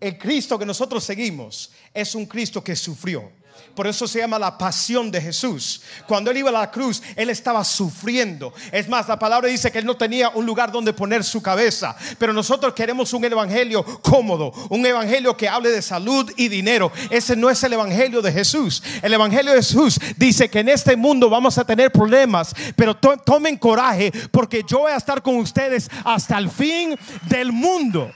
el 0.00 0.18
Cristo 0.18 0.58
que 0.58 0.66
nosotros 0.66 1.04
seguimos 1.04 1.70
es 1.92 2.14
un 2.14 2.26
Cristo 2.26 2.62
que 2.62 2.76
sufrió. 2.76 3.30
Por 3.74 3.86
eso 3.86 4.08
se 4.08 4.20
llama 4.20 4.38
la 4.38 4.56
pasión 4.56 5.10
de 5.10 5.20
Jesús. 5.20 5.82
Cuando 6.06 6.30
él 6.30 6.38
iba 6.38 6.48
a 6.50 6.52
la 6.52 6.70
cruz, 6.70 7.02
él 7.14 7.30
estaba 7.30 7.62
sufriendo. 7.62 8.54
Es 8.72 8.88
más, 8.88 9.06
la 9.06 9.18
palabra 9.18 9.48
dice 9.48 9.70
que 9.70 9.78
él 9.78 9.84
no 9.84 9.96
tenía 9.96 10.30
un 10.30 10.46
lugar 10.46 10.72
donde 10.72 10.92
poner 10.92 11.24
su 11.24 11.42
cabeza. 11.42 11.96
Pero 12.18 12.32
nosotros 12.32 12.72
queremos 12.74 13.12
un 13.12 13.24
evangelio 13.24 13.84
cómodo, 14.00 14.52
un 14.70 14.84
evangelio 14.84 15.36
que 15.36 15.48
hable 15.48 15.70
de 15.70 15.82
salud 15.82 16.32
y 16.36 16.48
dinero. 16.48 16.90
Ese 17.10 17.36
no 17.36 17.50
es 17.50 17.62
el 17.62 17.74
evangelio 17.74 18.22
de 18.22 18.32
Jesús. 18.32 18.82
El 19.02 19.12
evangelio 19.12 19.52
de 19.52 19.58
Jesús 19.58 19.98
dice 20.16 20.48
que 20.48 20.60
en 20.60 20.70
este 20.70 20.96
mundo 20.96 21.28
vamos 21.28 21.58
a 21.58 21.64
tener 21.64 21.92
problemas, 21.92 22.54
pero 22.74 22.94
tomen 22.96 23.56
coraje 23.58 24.12
porque 24.30 24.64
yo 24.66 24.80
voy 24.80 24.92
a 24.92 24.96
estar 24.96 25.22
con 25.22 25.36
ustedes 25.36 25.90
hasta 26.04 26.38
el 26.38 26.50
fin 26.50 26.98
del 27.28 27.52
mundo. 27.52 28.10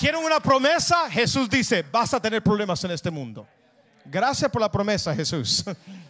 ¿Quieren 0.00 0.24
una 0.24 0.40
promesa? 0.40 1.10
Jesús 1.10 1.50
dice, 1.50 1.82
vas 1.82 2.14
a 2.14 2.22
tener 2.22 2.42
problemas 2.42 2.82
en 2.84 2.90
este 2.90 3.10
mundo. 3.10 3.46
Gracias 4.06 4.50
por 4.50 4.62
la 4.62 4.72
promesa, 4.72 5.14
Jesús. 5.14 5.62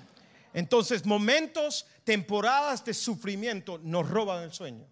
Entonces, 0.54 1.04
momentos, 1.04 1.84
temporadas 2.04 2.84
de 2.84 2.94
sufrimiento 2.94 3.80
nos 3.82 4.08
roban 4.08 4.44
el 4.44 4.52
sueño. 4.52 4.86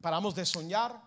Paramos 0.00 0.36
de 0.36 0.46
soñar, 0.46 1.02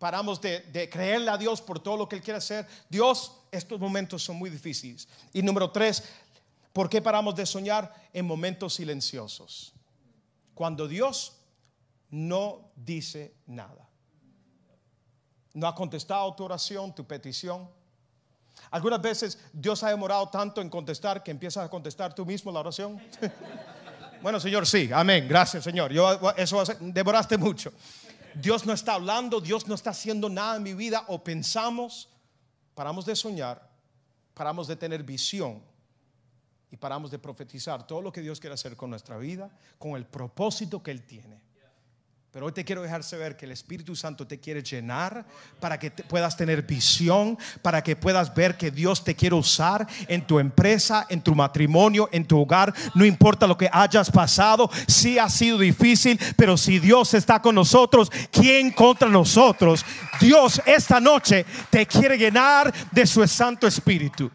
paramos 0.00 0.40
de, 0.40 0.90
creerle 0.90 1.30
a 1.30 1.38
Dios 1.38 1.62
por 1.62 1.78
todo 1.78 1.96
lo 1.96 2.08
que 2.08 2.16
Él 2.16 2.22
quiere 2.22 2.38
hacer. 2.38 2.66
Dios, 2.88 3.30
estos 3.52 3.78
momentos 3.78 4.24
son 4.24 4.34
muy 4.34 4.50
difíciles. 4.50 5.06
Y 5.32 5.40
número 5.40 5.70
tres, 5.70 6.02
¿por 6.72 6.88
qué 6.88 7.00
paramos 7.00 7.36
de 7.36 7.46
soñar 7.46 7.94
en 8.12 8.26
momentos 8.26 8.74
silenciosos? 8.74 9.72
Cuando 10.52 10.88
Dios 10.88 11.36
no 12.10 12.72
dice 12.74 13.36
nada 13.46 13.88
no 15.54 15.66
ha 15.66 15.74
contestado 15.74 16.34
tu 16.34 16.44
oración, 16.44 16.94
tu 16.94 17.06
petición. 17.06 17.68
Algunas 18.70 19.00
veces 19.00 19.38
Dios 19.52 19.82
ha 19.82 19.88
demorado 19.88 20.28
tanto 20.28 20.60
en 20.60 20.68
contestar 20.68 21.22
que 21.22 21.30
empiezas 21.30 21.64
a 21.64 21.70
contestar 21.70 22.14
tú 22.14 22.26
mismo 22.26 22.52
la 22.52 22.60
oración. 22.60 23.00
bueno, 24.22 24.38
Señor, 24.40 24.66
sí, 24.66 24.90
amén, 24.92 25.26
gracias, 25.28 25.64
Señor. 25.64 25.92
Yo, 25.92 26.32
eso 26.36 26.62
demoraste 26.80 27.38
mucho. 27.38 27.72
Dios 28.34 28.66
no 28.66 28.72
está 28.72 28.94
hablando, 28.94 29.40
Dios 29.40 29.68
no 29.68 29.76
está 29.76 29.90
haciendo 29.90 30.28
nada 30.28 30.56
en 30.56 30.64
mi 30.64 30.74
vida 30.74 31.04
o 31.06 31.22
pensamos, 31.22 32.08
paramos 32.74 33.06
de 33.06 33.14
soñar, 33.14 33.70
paramos 34.34 34.66
de 34.66 34.74
tener 34.74 35.04
visión 35.04 35.62
y 36.68 36.76
paramos 36.76 37.12
de 37.12 37.20
profetizar 37.20 37.86
todo 37.86 38.02
lo 38.02 38.10
que 38.10 38.20
Dios 38.20 38.40
quiere 38.40 38.54
hacer 38.54 38.76
con 38.76 38.90
nuestra 38.90 39.16
vida, 39.18 39.56
con 39.78 39.92
el 39.92 40.04
propósito 40.04 40.82
que 40.82 40.90
Él 40.90 41.06
tiene. 41.06 41.40
Pero 42.34 42.46
hoy 42.46 42.52
te 42.52 42.64
quiero 42.64 42.82
dejar 42.82 43.04
saber 43.04 43.36
que 43.36 43.44
el 43.44 43.52
Espíritu 43.52 43.94
Santo 43.94 44.26
te 44.26 44.40
quiere 44.40 44.60
llenar 44.60 45.24
para 45.60 45.78
que 45.78 45.92
puedas 45.92 46.36
tener 46.36 46.62
visión, 46.62 47.38
para 47.62 47.80
que 47.80 47.94
puedas 47.94 48.34
ver 48.34 48.56
que 48.56 48.72
Dios 48.72 49.04
te 49.04 49.14
quiere 49.14 49.36
usar 49.36 49.86
en 50.08 50.26
tu 50.26 50.40
empresa, 50.40 51.06
en 51.10 51.22
tu 51.22 51.32
matrimonio, 51.32 52.08
en 52.10 52.26
tu 52.26 52.40
hogar. 52.40 52.74
No 52.96 53.04
importa 53.04 53.46
lo 53.46 53.56
que 53.56 53.70
hayas 53.72 54.10
pasado, 54.10 54.68
si 54.88 55.16
ha 55.16 55.28
sido 55.28 55.58
difícil, 55.58 56.18
pero 56.36 56.56
si 56.56 56.80
Dios 56.80 57.14
está 57.14 57.40
con 57.40 57.54
nosotros, 57.54 58.10
¿quién 58.32 58.72
contra 58.72 59.08
nosotros? 59.08 59.86
Dios 60.20 60.60
esta 60.66 60.98
noche 60.98 61.46
te 61.70 61.86
quiere 61.86 62.18
llenar 62.18 62.74
de 62.90 63.06
su 63.06 63.24
Santo 63.28 63.68
Espíritu. 63.68 64.28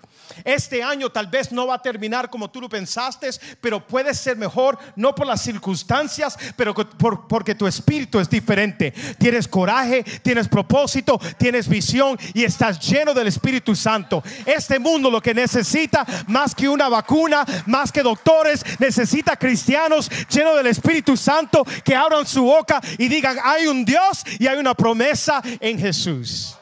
Este 0.43 0.83
año 0.83 1.09
tal 1.09 1.27
vez 1.27 1.51
no 1.51 1.67
va 1.67 1.75
a 1.75 1.81
terminar 1.81 2.29
como 2.29 2.49
tú 2.49 2.61
lo 2.61 2.69
pensaste, 2.69 3.29
pero 3.61 3.85
puede 3.85 4.13
ser 4.13 4.37
mejor, 4.37 4.77
no 4.95 5.13
por 5.13 5.27
las 5.27 5.41
circunstancias, 5.41 6.37
pero 6.55 6.73
porque 6.73 7.55
tu 7.55 7.67
espíritu 7.67 8.19
es 8.19 8.29
diferente. 8.29 8.91
Tienes 9.17 9.47
coraje, 9.47 10.03
tienes 10.21 10.47
propósito, 10.47 11.19
tienes 11.37 11.67
visión 11.67 12.17
y 12.33 12.43
estás 12.43 12.79
lleno 12.79 13.13
del 13.13 13.27
Espíritu 13.27 13.75
Santo. 13.75 14.23
Este 14.45 14.79
mundo 14.79 15.09
lo 15.11 15.21
que 15.21 15.33
necesita, 15.33 16.05
más 16.27 16.55
que 16.55 16.69
una 16.69 16.89
vacuna, 16.89 17.45
más 17.65 17.91
que 17.91 18.01
doctores, 18.01 18.63
necesita 18.79 19.35
cristianos 19.35 20.09
llenos 20.29 20.55
del 20.55 20.67
Espíritu 20.67 21.17
Santo 21.17 21.65
que 21.83 21.95
abran 21.95 22.25
su 22.25 22.43
boca 22.43 22.81
y 22.97 23.07
digan, 23.07 23.37
hay 23.43 23.67
un 23.67 23.85
Dios 23.85 24.23
y 24.37 24.47
hay 24.47 24.57
una 24.57 24.73
promesa 24.73 25.41
en 25.59 25.79
Jesús. 25.79 26.58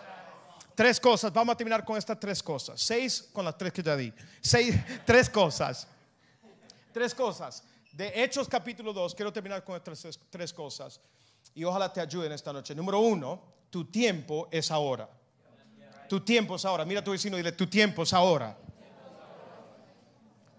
Tres 0.77 0.99
cosas. 0.99 1.33
Vamos 1.33 1.53
a 1.53 1.57
terminar 1.57 1.83
con 1.83 1.97
estas 1.97 2.19
tres 2.19 2.43
cosas. 2.43 2.79
Seis 2.79 3.27
con 3.33 3.43
las 3.43 3.57
tres 3.57 3.73
que 3.73 3.81
ya 3.81 3.95
di. 3.95 4.13
Seis, 4.39 4.75
tres 5.05 5.27
cosas. 5.27 5.87
Tres 6.93 7.15
cosas. 7.15 7.63
De 7.91 8.23
Hechos 8.23 8.47
capítulo 8.47 8.93
2, 8.93 9.15
quiero 9.15 9.33
terminar 9.33 9.63
con 9.63 9.75
estas 9.75 10.19
tres 10.29 10.53
cosas. 10.53 11.01
Y 11.55 11.63
ojalá 11.63 11.91
te 11.91 11.99
ayuden 11.99 12.31
esta 12.31 12.53
noche. 12.53 12.75
Número 12.75 12.99
uno, 12.99 13.41
tu 13.71 13.85
tiempo 13.85 14.47
es 14.51 14.69
ahora. 14.69 15.09
Tu 16.07 16.19
tiempo 16.19 16.55
es 16.55 16.63
ahora. 16.63 16.85
Mira 16.85 16.99
a 16.99 17.03
tu 17.03 17.09
vecino 17.11 17.37
y 17.37 17.39
dile, 17.39 17.53
tu 17.53 17.65
tiempo 17.65 18.03
es 18.03 18.13
ahora. 18.13 18.55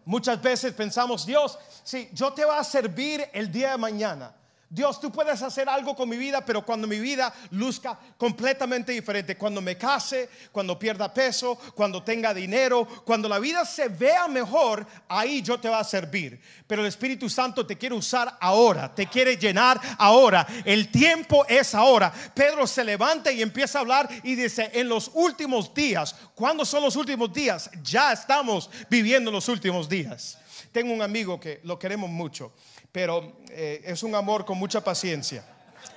Muchas 0.04 0.42
veces 0.42 0.72
pensamos, 0.72 1.24
Dios, 1.24 1.56
si 1.84 2.10
yo 2.12 2.32
te 2.32 2.44
voy 2.44 2.56
a 2.58 2.64
servir 2.64 3.24
el 3.32 3.52
día 3.52 3.70
de 3.70 3.78
mañana. 3.78 4.34
Dios, 4.70 5.00
tú 5.00 5.10
puedes 5.10 5.40
hacer 5.40 5.66
algo 5.66 5.96
con 5.96 6.06
mi 6.10 6.18
vida, 6.18 6.44
pero 6.44 6.62
cuando 6.62 6.86
mi 6.86 7.00
vida 7.00 7.32
luzca 7.52 7.98
completamente 8.18 8.92
diferente, 8.92 9.34
cuando 9.34 9.62
me 9.62 9.78
case, 9.78 10.28
cuando 10.52 10.78
pierda 10.78 11.12
peso, 11.12 11.58
cuando 11.74 12.02
tenga 12.02 12.34
dinero, 12.34 12.86
cuando 13.06 13.30
la 13.30 13.38
vida 13.38 13.64
se 13.64 13.88
vea 13.88 14.28
mejor, 14.28 14.86
ahí 15.08 15.40
yo 15.40 15.58
te 15.58 15.68
voy 15.68 15.78
a 15.78 15.84
servir. 15.84 16.38
Pero 16.66 16.82
el 16.82 16.88
Espíritu 16.88 17.30
Santo 17.30 17.64
te 17.64 17.78
quiere 17.78 17.94
usar 17.94 18.36
ahora, 18.40 18.94
te 18.94 19.06
quiere 19.06 19.38
llenar 19.38 19.80
ahora. 19.96 20.46
El 20.66 20.90
tiempo 20.90 21.46
es 21.48 21.74
ahora. 21.74 22.12
Pedro 22.34 22.66
se 22.66 22.84
levanta 22.84 23.32
y 23.32 23.40
empieza 23.40 23.78
a 23.78 23.80
hablar 23.80 24.06
y 24.22 24.34
dice, 24.34 24.70
en 24.74 24.86
los 24.86 25.10
últimos 25.14 25.72
días, 25.72 26.14
¿cuándo 26.34 26.66
son 26.66 26.82
los 26.82 26.94
últimos 26.94 27.32
días? 27.32 27.70
Ya 27.82 28.12
estamos 28.12 28.68
viviendo 28.90 29.30
los 29.30 29.48
últimos 29.48 29.88
días. 29.88 30.36
Tengo 30.72 30.92
un 30.92 31.00
amigo 31.00 31.40
que 31.40 31.60
lo 31.64 31.78
queremos 31.78 32.10
mucho 32.10 32.52
pero 32.92 33.40
eh, 33.50 33.82
es 33.84 34.02
un 34.02 34.14
amor 34.14 34.44
con 34.44 34.58
mucha 34.58 34.82
paciencia. 34.82 35.44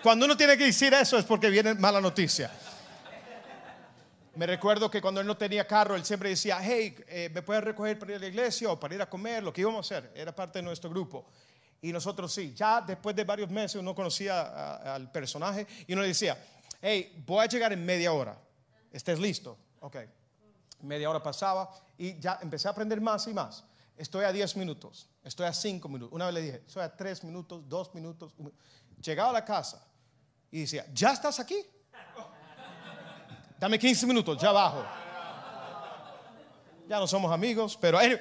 Cuando 0.04 0.26
uno 0.26 0.36
tiene 0.36 0.58
que 0.58 0.66
decir 0.66 0.94
eso 0.94 1.18
es 1.18 1.26
porque 1.26 1.50
viene 1.50 1.74
mala 1.74 2.02
noticia. 2.02 2.52
Me 4.36 4.46
recuerdo 4.46 4.90
que 4.90 5.02
cuando 5.02 5.20
él 5.20 5.28
no 5.28 5.36
tenía 5.36 5.68
carro, 5.68 5.96
él 5.96 6.06
siempre 6.06 6.30
decía, 6.30 6.60
hey, 6.62 6.96
eh, 7.08 7.30
¿me 7.34 7.42
puedes 7.42 7.64
recoger 7.64 8.00
para 8.00 8.14
ir 8.14 8.18
a 8.18 8.20
la 8.22 8.28
iglesia 8.28 8.72
o 8.72 8.80
para 8.80 8.96
ir 8.96 9.02
a 9.02 9.10
comer? 9.10 9.44
Lo 9.44 9.52
que 9.52 9.62
íbamos 9.62 9.92
a 9.92 9.98
hacer, 9.98 10.12
era 10.16 10.34
parte 10.34 10.60
de 10.60 10.64
nuestro 10.64 10.90
grupo. 10.90 11.26
Y 11.82 11.92
nosotros 11.92 12.32
sí, 12.32 12.54
ya 12.54 12.80
después 12.82 13.16
de 13.16 13.24
varios 13.24 13.50
meses 13.50 13.76
uno 13.82 13.94
conocía 13.94 14.94
al 14.94 15.12
personaje 15.12 15.68
y 15.88 15.94
uno 15.94 16.04
decía, 16.04 16.38
hey, 16.82 17.24
voy 17.26 17.44
a 17.44 17.48
llegar 17.48 17.74
en 17.74 17.84
media 17.84 18.14
hora, 18.14 18.38
¿estés 18.92 19.20
listo? 19.20 19.58
Ok, 19.80 19.98
media 20.82 21.10
hora 21.10 21.22
pasaba 21.22 21.70
y 21.98 22.20
ya 22.20 22.40
empecé 22.42 22.68
a 22.68 22.72
aprender 22.72 23.02
más 23.02 23.28
y 23.28 23.34
más. 23.34 23.64
Estoy 23.98 24.26
a 24.26 24.32
10 24.32 24.58
minutos, 24.58 25.08
estoy 25.24 25.46
a 25.46 25.54
5 25.54 25.88
minutos. 25.88 26.14
Una 26.14 26.26
vez 26.26 26.34
le 26.34 26.42
dije, 26.42 26.64
estoy 26.66 26.84
a 26.84 26.96
3 26.96 27.24
minutos, 27.24 27.68
2 27.68 27.96
minutos. 27.96 28.34
Llegaba 29.02 29.30
a 29.30 29.34
la 29.34 29.46
casa 29.46 29.86
y 30.50 30.62
decía, 30.62 30.86
¿ya 30.94 31.12
estás 31.12 31.40
aquí? 31.40 31.58
Dame 33.60 33.78
15 33.78 34.08
minutos, 34.08 34.42
ya 34.42 34.52
bajo. 34.52 34.84
Ya 36.88 37.00
no 37.00 37.08
somos 37.08 37.32
amigos, 37.32 37.78
pero 37.80 38.02
eh, 38.02 38.20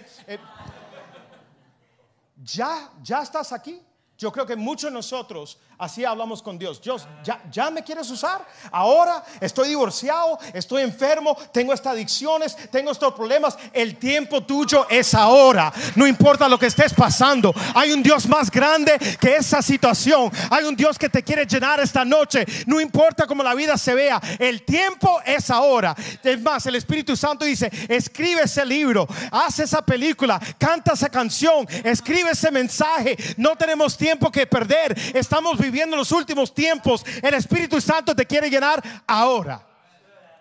ya, 2.37 2.93
ya 3.03 3.23
estás 3.23 3.53
aquí. 3.53 3.83
Yo 4.19 4.31
creo 4.31 4.45
que 4.47 4.55
muchos 4.55 4.91
de 4.91 4.95
nosotros 4.95 5.59
así 5.81 6.05
hablamos 6.05 6.43
con 6.43 6.59
Dios. 6.59 6.81
Dios, 6.81 7.09
¿ya, 7.25 7.41
¿ya 7.51 7.71
me 7.71 7.83
quieres 7.83 8.11
usar? 8.11 8.47
Ahora 8.71 9.25
estoy 9.41 9.71
divorciado, 9.71 10.39
estoy 10.53 10.83
enfermo, 10.83 11.37
tengo 11.53 11.73
estas 11.73 11.95
adicciones, 11.95 12.55
tengo 12.71 12.93
estos 12.93 13.15
problemas. 13.15 13.57
El 13.73 13.97
tiempo 13.97 14.43
tuyo 14.43 14.87
es 14.91 15.15
ahora. 15.15 15.73
No 15.97 16.07
importa 16.07 16.49
lo 16.49 16.59
que 16.59 16.67
estés 16.67 16.93
pasando. 16.93 17.55
Hay 17.75 17.93
un 17.93 18.03
Dios 18.03 18.29
más 18.29 18.51
grande 18.51 18.99
que 19.19 19.37
esa 19.37 19.63
situación. 19.63 20.31
Hay 20.51 20.65
un 20.65 20.77
Dios 20.77 20.99
que 20.99 21.09
te 21.09 21.23
quiere 21.23 21.47
llenar 21.47 21.81
esta 21.81 22.05
noche. 22.05 22.45
No 22.67 22.79
importa 22.79 23.27
cómo 23.27 23.43
la 23.43 23.55
vida 23.55 23.79
se 23.79 23.95
vea. 23.95 24.21
El 24.39 24.63
tiempo 24.63 25.21
es 25.25 25.51
ahora. 25.51 25.97
Es 26.23 26.41
más, 26.43 26.67
el 26.67 26.75
Espíritu 26.77 27.17
Santo 27.17 27.47
dice, 27.47 27.71
escribe 27.89 28.43
ese 28.43 28.67
libro, 28.67 29.09
haz 29.31 29.59
esa 29.61 29.81
película, 29.81 30.39
canta 30.59 30.93
esa 30.93 31.09
canción, 31.09 31.67
escribe 31.85 32.33
ese 32.33 32.51
mensaje. 32.51 33.17
No 33.39 33.57
tenemos 33.57 33.97
tiempo 33.97 34.31
que 34.31 34.47
perder. 34.47 34.95
Estamos 35.15 35.59
viviendo 35.59 35.70
los 35.97 36.13
últimos 36.13 36.55
tiempos. 36.55 37.05
El 37.23 37.35
Espíritu 37.35 37.81
Santo 37.81 38.15
te 38.15 38.27
quiere 38.27 38.49
llenar 38.49 38.83
ahora. 39.07 39.67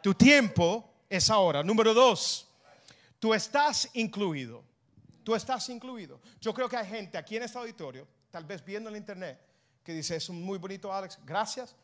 Tu 0.01 0.13
tiempo 0.13 1.03
es 1.09 1.29
ahora. 1.29 1.63
Número 1.63 1.93
dos, 1.93 2.47
tú 3.19 3.33
estás 3.33 3.89
incluido. 3.93 4.63
Tú 5.23 5.35
estás 5.35 5.69
incluido. 5.69 6.21
Yo 6.41 6.53
creo 6.53 6.67
que 6.67 6.77
hay 6.77 6.87
gente 6.87 7.17
aquí 7.17 7.37
en 7.37 7.43
este 7.43 7.57
auditorio, 7.57 8.07
tal 8.31 8.45
vez 8.45 8.63
viendo 8.63 8.89
en 8.89 8.95
internet, 8.95 9.39
que 9.83 9.93
dice, 9.93 10.15
es 10.15 10.29
muy 10.29 10.57
bonito 10.57 10.93
Alex, 10.93 11.19
gracias, 11.25 11.75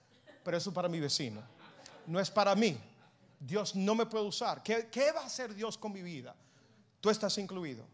pero 0.44 0.58
eso 0.58 0.74
para 0.74 0.88
mi 0.88 1.00
vecino. 1.00 1.44
No 2.08 2.20
es 2.20 2.32
para 2.32 2.56
mí. 2.56 2.78
Dios 3.40 3.76
no 3.76 3.94
me 3.94 4.06
puede 4.06 4.26
usar. 4.26 4.64
¿Qué, 4.64 4.88
qué 4.92 5.12
va 5.12 5.22
a 5.22 5.26
hacer 5.26 5.54
Dios 5.54 5.78
con 5.78 5.92
mi 5.92 6.02
vida? 6.02 6.36
Tú 7.02 7.10
estás 7.10 7.38
incluido. 7.38 7.86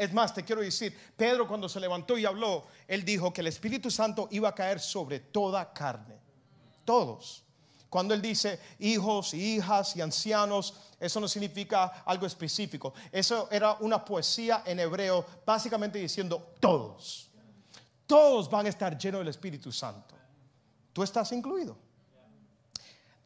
Es 0.00 0.14
más, 0.14 0.32
te 0.32 0.42
quiero 0.42 0.62
decir, 0.62 0.98
Pedro 1.14 1.46
cuando 1.46 1.68
se 1.68 1.78
levantó 1.78 2.16
y 2.16 2.24
habló, 2.24 2.64
él 2.88 3.04
dijo 3.04 3.34
que 3.34 3.42
el 3.42 3.48
Espíritu 3.48 3.90
Santo 3.90 4.28
iba 4.30 4.48
a 4.48 4.54
caer 4.54 4.80
sobre 4.80 5.20
toda 5.20 5.74
carne. 5.74 6.16
Todos. 6.86 7.42
Cuando 7.90 8.14
él 8.14 8.22
dice 8.22 8.58
hijos 8.78 9.34
hijas 9.34 9.94
y 9.96 10.00
ancianos, 10.00 10.74
eso 10.98 11.20
no 11.20 11.28
significa 11.28 12.02
algo 12.06 12.24
específico. 12.24 12.94
Eso 13.12 13.46
era 13.50 13.74
una 13.80 14.02
poesía 14.02 14.62
en 14.64 14.80
hebreo, 14.80 15.22
básicamente 15.44 15.98
diciendo 15.98 16.54
todos. 16.58 17.28
Todos 18.06 18.48
van 18.48 18.64
a 18.64 18.70
estar 18.70 18.96
llenos 18.96 19.20
del 19.20 19.28
Espíritu 19.28 19.70
Santo. 19.70 20.14
Tú 20.94 21.02
estás 21.02 21.30
incluido. 21.32 21.76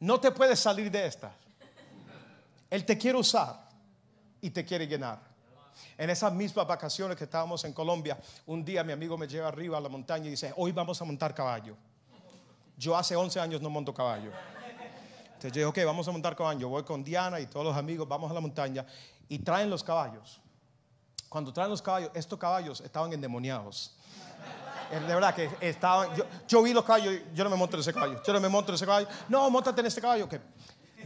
No 0.00 0.18
te 0.18 0.32
puedes 0.32 0.58
salir 0.58 0.90
de 0.90 1.06
esta. 1.06 1.36
Él 2.68 2.84
te 2.84 2.98
quiere 2.98 3.16
usar 3.16 3.68
y 4.40 4.50
te 4.50 4.64
quiere 4.64 4.88
llenar. 4.88 5.33
En 5.96 6.10
esas 6.10 6.32
mismas 6.32 6.66
vacaciones 6.66 7.16
que 7.16 7.24
estábamos 7.24 7.64
en 7.64 7.72
Colombia, 7.72 8.18
un 8.46 8.64
día 8.64 8.82
mi 8.84 8.92
amigo 8.92 9.16
me 9.16 9.26
lleva 9.26 9.48
arriba 9.48 9.78
a 9.78 9.80
la 9.80 9.88
montaña 9.88 10.26
y 10.26 10.30
dice, 10.30 10.52
hoy 10.56 10.72
vamos 10.72 11.00
a 11.00 11.04
montar 11.04 11.34
caballo. 11.34 11.76
Yo 12.76 12.96
hace 12.96 13.14
11 13.14 13.40
años 13.40 13.60
no 13.60 13.70
monto 13.70 13.94
caballo. 13.94 14.30
Entonces 15.26 15.52
yo 15.52 15.70
dije, 15.70 15.82
ok, 15.82 15.86
vamos 15.86 16.08
a 16.08 16.12
montar 16.12 16.34
caballo. 16.34 16.68
Voy 16.68 16.82
con 16.82 17.04
Diana 17.04 17.38
y 17.38 17.46
todos 17.46 17.66
los 17.66 17.76
amigos, 17.76 18.08
vamos 18.08 18.30
a 18.30 18.34
la 18.34 18.40
montaña 18.40 18.84
y 19.28 19.38
traen 19.38 19.70
los 19.70 19.84
caballos. 19.84 20.40
Cuando 21.28 21.52
traen 21.52 21.70
los 21.70 21.82
caballos, 21.82 22.10
estos 22.14 22.38
caballos 22.38 22.80
estaban 22.80 23.12
endemoniados. 23.12 23.96
De 24.90 25.14
verdad 25.14 25.34
que 25.34 25.50
estaban, 25.60 26.10
yo, 26.46 26.62
vi 26.62 26.72
los 26.72 26.84
caballos, 26.84 27.14
yo 27.34 27.42
no 27.42 27.50
me 27.50 27.56
monto 27.56 27.76
en 27.76 27.80
ese 27.80 27.92
caballo, 27.92 28.22
yo 28.22 28.32
no 28.32 28.40
me 28.40 28.48
monto 28.48 28.70
en 28.70 28.76
ese 28.76 28.86
caballo. 28.86 29.08
No, 29.28 29.50
montate 29.50 29.80
en 29.80 29.86
este 29.86 30.00
caballo. 30.00 30.28
Que 30.28 30.40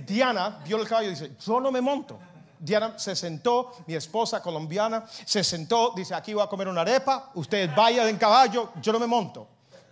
Diana 0.07 0.61
vio 0.65 0.77
el 0.81 0.87
caballo 0.87 1.09
y 1.09 1.11
dice, 1.13 1.33
yo 1.41 1.61
no 1.61 1.71
me 1.71 1.81
monto. 1.81 2.19
Diana 2.61 2.99
se 2.99 3.15
sentó, 3.15 3.73
mi 3.87 3.95
esposa 3.95 4.43
colombiana, 4.43 5.05
se 5.25 5.45
sentó, 5.45 5.93
dice, 5.95 6.15
aquí 6.15 6.35
voy 6.35 6.43
a 6.43 6.47
comer 6.47 6.69
una 6.69 6.81
arepa, 6.81 7.31
ustedes 7.35 7.75
vayan 7.75 8.09
en 8.09 8.17
caballo, 8.17 8.73
yo 8.81 8.93
no 8.93 8.99
me 8.99 9.07
monto. 9.07 9.49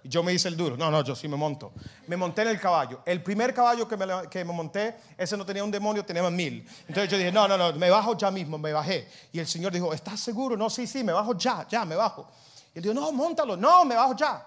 Y 0.07 0.09
yo 0.09 0.22
me 0.22 0.33
hice 0.33 0.46
el 0.46 0.57
duro, 0.57 0.76
no, 0.76 0.88
no, 0.88 1.02
yo 1.02 1.16
sí 1.16 1.26
me 1.26 1.37
monto. 1.37 1.72
Me 2.07 2.16
monté 2.16 2.42
en 2.42 2.48
el 2.48 2.61
caballo. 2.61 3.00
El 3.05 3.24
primer 3.24 3.52
caballo 3.52 3.88
que 3.88 3.96
me, 3.96 4.07
que 4.31 4.44
me 4.44 4.52
monté, 4.52 4.96
ese 5.18 5.37
no 5.37 5.44
tenía 5.44 5.64
un 5.64 5.70
demonio, 5.70 6.05
tenía 6.05 6.22
mil. 6.31 6.64
Entonces 6.87 7.11
yo 7.11 7.18
dije, 7.18 7.33
no, 7.33 7.48
no, 7.48 7.57
no, 7.57 7.72
me 7.72 7.90
bajo 7.90 8.16
ya 8.16 8.31
mismo, 8.31 8.57
me 8.57 8.72
bajé. 8.72 9.09
Y 9.33 9.40
el 9.40 9.48
Señor 9.48 9.72
dijo, 9.72 9.92
¿estás 9.92 10.20
seguro? 10.20 10.57
No, 10.57 10.70
sí, 10.70 10.87
sí, 10.87 11.02
me 11.02 11.12
bajo 11.12 11.37
ya, 11.37 11.66
ya, 11.68 11.85
me 11.85 11.96
bajo. 11.96 12.29
Y 12.72 12.79
él 12.79 12.83
dijo, 12.85 12.94
no, 12.94 13.11
montalo, 13.11 13.57
no, 13.57 13.85
me 13.85 13.96
bajo 13.96 14.14
ya. 14.14 14.46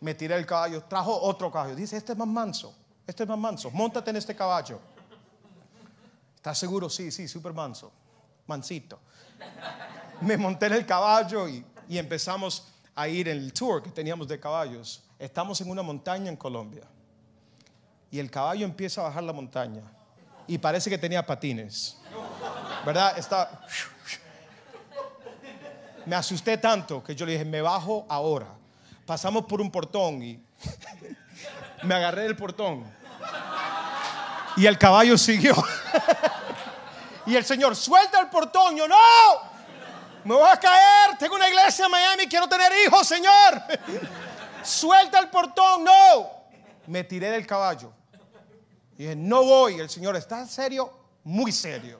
Me 0.00 0.14
tiré 0.14 0.34
el 0.36 0.46
caballo, 0.46 0.82
trajo 0.84 1.14
otro 1.20 1.52
caballo. 1.52 1.74
Dice, 1.74 1.98
este 1.98 2.12
es 2.12 2.18
más 2.18 2.28
manso, 2.28 2.74
este 3.06 3.24
es 3.24 3.28
más 3.28 3.38
manso, 3.38 3.70
montate 3.70 4.08
en 4.08 4.16
este 4.16 4.34
caballo. 4.34 4.80
¿Estás 6.40 6.56
seguro? 6.56 6.88
Sí, 6.88 7.10
sí, 7.10 7.28
súper 7.28 7.52
manso, 7.52 7.92
mansito. 8.46 8.98
Me 10.22 10.38
monté 10.38 10.68
en 10.68 10.72
el 10.72 10.86
caballo 10.86 11.46
y, 11.46 11.62
empezamos 11.90 12.66
a 12.94 13.08
ir 13.08 13.28
en 13.28 13.36
el 13.36 13.52
tour 13.52 13.82
que 13.82 13.90
teníamos 13.90 14.26
de 14.26 14.40
caballos. 14.40 15.02
Estamos 15.18 15.60
en 15.60 15.68
una 15.68 15.82
montaña 15.82 16.30
en 16.30 16.36
Colombia 16.38 16.84
y 18.10 18.18
el 18.18 18.30
caballo 18.30 18.64
empieza 18.64 19.02
a 19.02 19.04
bajar 19.04 19.22
la 19.22 19.34
montaña 19.34 19.82
y 20.46 20.56
parece 20.56 20.88
que 20.88 20.96
tenía 20.96 21.26
patines. 21.26 21.98
¿Verdad? 22.86 23.18
Está... 23.18 23.60
Me 26.06 26.16
asusté 26.16 26.56
tanto 26.56 27.04
que 27.04 27.14
yo 27.14 27.26
le 27.26 27.32
dije, 27.32 27.44
me 27.44 27.60
bajo 27.60 28.06
ahora. 28.08 28.48
Pasamos 29.04 29.44
por 29.44 29.60
un 29.60 29.70
portón 29.70 30.22
y 30.22 30.42
me 31.82 31.94
agarré 31.94 32.22
del 32.22 32.34
portón. 32.34 32.98
Y 34.60 34.66
el 34.66 34.76
caballo 34.76 35.16
siguió. 35.16 35.54
y 37.26 37.34
el 37.34 37.46
Señor, 37.46 37.74
suelta 37.74 38.20
el 38.20 38.28
portón. 38.28 38.76
Yo, 38.76 38.86
no, 38.86 38.94
me 40.22 40.34
voy 40.34 40.50
a 40.50 40.58
caer. 40.58 41.16
Tengo 41.18 41.36
una 41.36 41.48
iglesia 41.48 41.86
en 41.86 41.90
Miami, 41.90 42.26
quiero 42.26 42.46
tener 42.46 42.70
hijos, 42.86 43.08
Señor. 43.08 43.62
suelta 44.62 45.18
el 45.18 45.30
portón, 45.30 45.82
no. 45.82 46.30
Me 46.88 47.04
tiré 47.04 47.30
del 47.30 47.46
caballo. 47.46 47.90
Y 48.98 49.04
dije, 49.04 49.16
no 49.16 49.44
voy. 49.44 49.80
El 49.80 49.88
Señor, 49.88 50.14
¿está 50.16 50.46
serio? 50.46 50.92
Muy 51.24 51.52
serio. 51.52 51.98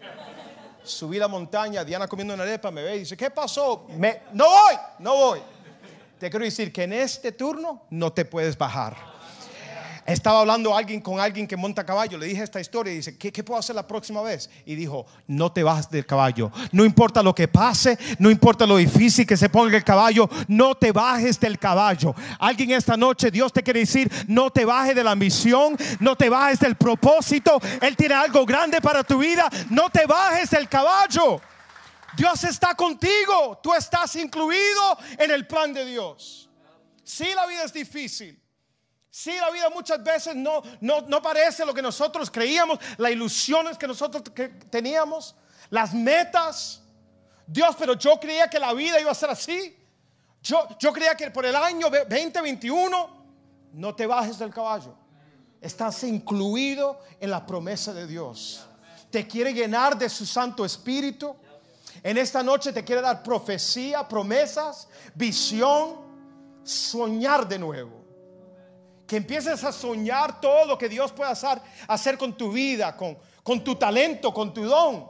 Subí 0.83 1.17
la 1.17 1.29
montaña, 1.29 1.83
Diana 1.83 2.07
comiendo 2.09 2.35
una 2.35 2.43
arepa, 2.43 2.71
me 2.71 2.83
ve 2.83 2.97
y 2.97 2.99
dice, 3.01 3.17
¿qué 3.17 3.31
pasó? 3.31 3.87
No 3.89 4.45
voy, 4.45 4.75
no 4.99 5.17
voy. 5.17 5.43
Te 6.19 6.29
quiero 6.29 6.45
decir 6.45 6.71
que 6.71 6.83
en 6.83 6.93
este 6.93 7.33
turno 7.33 7.87
no 7.89 8.13
te 8.13 8.27
puedes 8.27 8.59
bajar 8.59 9.20
Estaba 10.13 10.41
hablando 10.41 10.77
alguien 10.77 11.01
con 11.01 11.21
alguien 11.21 11.47
que 11.47 11.57
monta 11.57 11.87
caballo. 11.87 12.19
Le 12.19 12.27
dije 12.27 12.43
esta 12.43 12.61
historia 12.61 12.93
y 12.93 12.97
dice, 12.97 13.17
¿qué, 13.17 13.33
¿qué, 13.33 13.45
puedo 13.45 13.61
hacer 13.61 13.77
la 13.77 13.87
próxima 13.87 14.21
vez? 14.23 14.51
Y 14.67 14.75
dijo, 14.75 15.07
no 15.29 15.53
te 15.53 15.63
bajes 15.63 15.89
del 15.89 16.05
caballo. 16.05 16.51
No 16.73 16.85
importa 16.85 17.23
lo 17.23 17.33
que 17.33 17.47
pase, 17.47 17.97
no 18.19 18.29
importa 18.29 18.67
lo 18.67 18.77
difícil 18.79 19.25
que 19.25 19.37
se 19.37 19.49
ponga 19.49 19.77
el 19.77 19.85
caballo, 19.85 20.29
no 20.49 20.75
te 20.75 20.91
bajes 20.91 21.39
del 21.39 21.59
caballo. 21.59 22.15
Alguien 22.41 22.73
esta 22.73 22.97
noche, 22.97 23.31
Dios 23.31 23.53
te 23.53 23.63
quiere 23.63 23.81
decir, 23.81 24.11
no 24.27 24.51
te 24.51 24.65
bajes 24.65 24.97
de 24.97 25.05
la 25.05 25.15
misión, 25.15 25.77
no 26.01 26.17
te 26.17 26.29
bajes 26.29 26.59
del 26.59 26.75
propósito. 26.75 27.61
Él 27.81 27.97
tiene 27.97 28.15
algo 28.15 28.45
grande 28.45 28.81
para 28.81 29.05
tu 29.05 29.19
vida. 29.19 29.49
No 29.71 29.91
te 29.91 30.07
bajes 30.07 30.51
del 30.51 30.69
caballo. 30.69 31.41
Dios 32.17 32.43
está 32.43 32.75
contigo. 32.75 33.61
Tú 33.63 33.73
estás 33.75 34.17
incluido 34.17 34.99
en 35.19 35.31
el 35.31 35.47
plan 35.47 35.73
de 35.73 35.85
Dios. 35.85 36.51
Si 37.05 37.25
sí, 37.25 37.31
la 37.35 37.47
vida 37.47 37.65
es 37.65 37.73
difícil. 37.73 38.41
Sí, 39.11 39.33
la 39.41 39.51
vida 39.51 39.69
muchas 39.71 40.03
veces 40.03 40.37
no, 40.37 40.63
no, 40.81 41.21
parece 41.21 41.67
lo 41.67 41.75
que 41.75 41.83
nosotros 41.83 42.31
creíamos, 42.31 42.79
las 42.97 43.11
ilusiones 43.11 43.77
que 43.77 43.89
nosotros 43.89 44.23
teníamos, 44.71 45.35
las 45.69 45.93
metas. 45.93 46.83
Dios, 47.45 47.75
pero 47.77 47.95
yo 47.95 48.21
creía 48.21 48.49
que 48.49 48.61
la 48.61 48.73
vida 48.73 49.01
iba 49.01 49.11
a 49.11 49.15
ser 49.15 49.31
así. 49.31 49.77
Yo, 50.43 50.67
yo 50.79 50.93
creía 50.93 51.17
que 51.17 51.31
por 51.33 51.45
el 51.45 51.57
año 51.57 51.91
2021 51.91 53.25
no 53.73 53.95
te 53.97 54.07
bajes 54.07 54.39
del 54.39 54.55
caballo. 54.55 54.95
Estás 55.61 56.05
incluido 56.05 57.01
en 57.19 57.31
la 57.31 57.45
promesa 57.45 57.93
de 57.93 58.07
Dios. 58.07 58.65
Te 59.11 59.27
quiere 59.27 59.53
llenar 59.53 59.99
de 59.99 60.09
su 60.09 60.25
Santo 60.25 60.65
Espíritu. 60.65 61.35
En 62.05 62.17
esta 62.17 62.45
noche 62.45 62.73
te 62.73 62.85
quiere 62.85 63.03
dar 63.03 63.25
profecía, 63.25 64.07
promesas, 64.07 64.89
visión, 65.17 65.97
soñar 66.63 67.49
de 67.49 67.59
nuevo 67.59 68.00
que 69.11 69.17
empieces 69.17 69.65
a 69.65 69.73
soñar 69.73 70.41
todo 70.41 70.65
lo 70.67 70.79
que 70.79 70.89
Dios 70.89 71.11
puede 71.11 71.33
hacer, 71.33 71.61
hacer 71.89 72.17
con 72.17 72.33
tu 72.37 72.53
vida, 72.53 72.97
con, 72.97 73.19
con 73.43 73.65
tu 73.65 73.75
talento, 73.75 74.33
con 74.33 74.55
tu 74.55 74.63
don. 74.63 75.05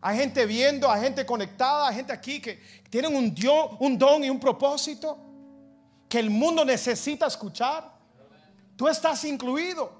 Hay 0.00 0.16
gente 0.16 0.46
viendo, 0.46 0.90
hay 0.90 1.02
gente 1.02 1.26
conectada, 1.26 1.88
hay 1.88 1.96
gente 1.96 2.14
aquí 2.14 2.40
que 2.40 2.58
tienen 2.88 3.14
un, 3.14 3.36
un 3.80 3.98
don 3.98 4.24
y 4.24 4.30
un 4.30 4.40
propósito 4.40 5.18
que 6.08 6.20
el 6.20 6.30
mundo 6.30 6.64
necesita 6.64 7.26
escuchar. 7.26 7.92
Tú 8.76 8.88
estás 8.88 9.22
incluido. 9.24 9.92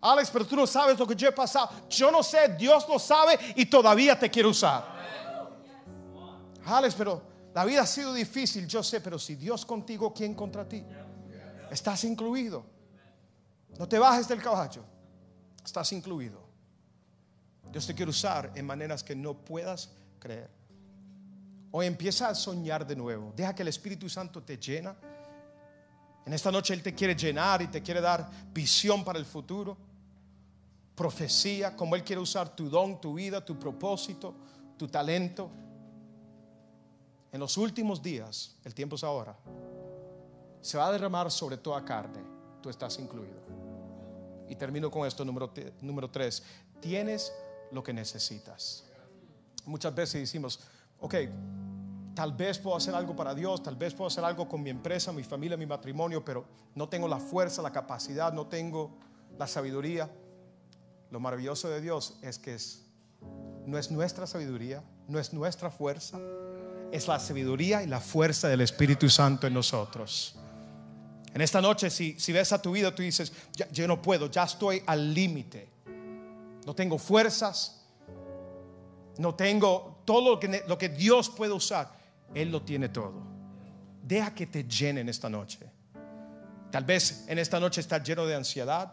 Alex, 0.00 0.28
pero 0.32 0.44
tú 0.44 0.56
no 0.56 0.66
sabes 0.66 0.98
lo 0.98 1.06
que 1.06 1.14
yo 1.14 1.28
he 1.28 1.32
pasado. 1.32 1.70
Yo 1.88 2.10
no 2.10 2.24
sé, 2.24 2.56
Dios 2.58 2.88
lo 2.88 2.98
sabe 2.98 3.38
y 3.54 3.66
todavía 3.66 4.18
te 4.18 4.28
quiere 4.28 4.48
usar. 4.48 4.84
Alex, 6.64 6.96
pero 6.96 7.22
la 7.54 7.64
vida 7.64 7.82
ha 7.82 7.86
sido 7.86 8.12
difícil, 8.12 8.66
yo 8.66 8.82
sé, 8.82 9.00
pero 9.00 9.16
si 9.16 9.36
Dios 9.36 9.64
contigo, 9.64 10.12
¿quién 10.12 10.34
contra 10.34 10.68
ti? 10.68 10.84
Estás 11.72 12.04
incluido. 12.04 12.66
No 13.78 13.88
te 13.88 13.98
bajes 13.98 14.28
del 14.28 14.42
caballo. 14.42 14.84
Estás 15.64 15.90
incluido. 15.92 16.38
Dios 17.72 17.86
te 17.86 17.94
quiere 17.94 18.10
usar 18.10 18.52
en 18.54 18.66
maneras 18.66 19.02
que 19.02 19.16
no 19.16 19.32
puedas 19.32 19.90
creer. 20.18 20.50
Hoy 21.70 21.86
empieza 21.86 22.28
a 22.28 22.34
soñar 22.34 22.86
de 22.86 22.94
nuevo. 22.94 23.32
Deja 23.34 23.54
que 23.54 23.62
el 23.62 23.68
Espíritu 23.68 24.06
Santo 24.10 24.42
te 24.42 24.58
llena. 24.58 24.94
En 26.26 26.34
esta 26.34 26.52
noche 26.52 26.74
Él 26.74 26.82
te 26.82 26.94
quiere 26.94 27.16
llenar 27.16 27.62
y 27.62 27.68
te 27.68 27.82
quiere 27.82 28.02
dar 28.02 28.30
visión 28.52 29.02
para 29.02 29.18
el 29.18 29.24
futuro. 29.24 29.78
Profecía, 30.94 31.74
como 31.74 31.96
Él 31.96 32.04
quiere 32.04 32.20
usar 32.20 32.54
tu 32.54 32.68
don, 32.68 33.00
tu 33.00 33.14
vida, 33.14 33.42
tu 33.42 33.58
propósito, 33.58 34.34
tu 34.76 34.88
talento. 34.88 35.50
En 37.32 37.40
los 37.40 37.56
últimos 37.56 38.02
días, 38.02 38.56
el 38.62 38.74
tiempo 38.74 38.96
es 38.96 39.04
ahora 39.04 39.34
se 40.62 40.78
va 40.78 40.86
a 40.86 40.92
derramar 40.92 41.30
sobre 41.30 41.58
toda 41.58 41.84
carne. 41.84 42.22
Tú 42.62 42.70
estás 42.70 42.98
incluido. 42.98 43.42
Y 44.48 44.56
termino 44.56 44.90
con 44.90 45.06
esto, 45.06 45.24
número, 45.24 45.52
número 45.80 46.10
tres. 46.10 46.42
Tienes 46.80 47.32
lo 47.72 47.82
que 47.82 47.92
necesitas. 47.92 48.84
Muchas 49.66 49.94
veces 49.94 50.20
decimos, 50.20 50.60
ok, 51.00 51.14
tal 52.14 52.32
vez 52.32 52.58
puedo 52.58 52.76
hacer 52.76 52.94
algo 52.94 53.14
para 53.16 53.34
Dios, 53.34 53.62
tal 53.62 53.76
vez 53.76 53.94
puedo 53.94 54.08
hacer 54.08 54.24
algo 54.24 54.48
con 54.48 54.62
mi 54.62 54.70
empresa, 54.70 55.12
mi 55.12 55.24
familia, 55.24 55.56
mi 55.56 55.66
matrimonio, 55.66 56.24
pero 56.24 56.44
no 56.74 56.88
tengo 56.88 57.08
la 57.08 57.18
fuerza, 57.18 57.62
la 57.62 57.72
capacidad, 57.72 58.32
no 58.32 58.46
tengo 58.46 58.98
la 59.38 59.46
sabiduría. 59.46 60.10
Lo 61.10 61.20
maravilloso 61.20 61.68
de 61.68 61.80
Dios 61.80 62.18
es 62.22 62.38
que 62.38 62.54
es, 62.54 62.86
no 63.66 63.78
es 63.78 63.90
nuestra 63.90 64.26
sabiduría, 64.26 64.82
no 65.08 65.18
es 65.18 65.32
nuestra 65.32 65.70
fuerza, 65.70 66.18
es 66.90 67.08
la 67.08 67.18
sabiduría 67.18 67.82
y 67.82 67.86
la 67.86 68.00
fuerza 68.00 68.48
del 68.48 68.60
Espíritu 68.60 69.08
Santo 69.08 69.46
en 69.46 69.54
nosotros. 69.54 70.36
En 71.34 71.40
esta 71.40 71.60
noche, 71.60 71.88
si, 71.88 72.32
ves 72.32 72.52
a 72.52 72.60
tu 72.60 72.72
vida, 72.72 72.94
tú 72.94 73.02
dices, 73.02 73.32
yo 73.70 73.88
no 73.88 74.02
puedo, 74.02 74.30
ya 74.30 74.44
estoy 74.44 74.82
al 74.86 75.14
límite. 75.14 75.68
No 76.66 76.74
tengo 76.74 76.98
fuerzas, 76.98 77.82
no 79.18 79.34
tengo 79.34 80.02
todo 80.04 80.32
lo 80.32 80.40
que, 80.40 80.62
lo 80.68 80.76
que 80.76 80.90
Dios 80.90 81.30
puede 81.30 81.52
usar. 81.52 81.90
Él 82.34 82.50
lo 82.50 82.62
tiene 82.62 82.88
todo. 82.90 83.22
Deja 84.02 84.34
que 84.34 84.46
te 84.46 84.64
llenen 84.64 85.08
esta 85.08 85.30
noche. 85.30 85.70
Tal 86.70 86.84
vez 86.84 87.24
en 87.28 87.38
esta 87.38 87.58
noche 87.58 87.80
estás 87.80 88.02
lleno 88.02 88.26
de 88.26 88.34
ansiedad. 88.34 88.92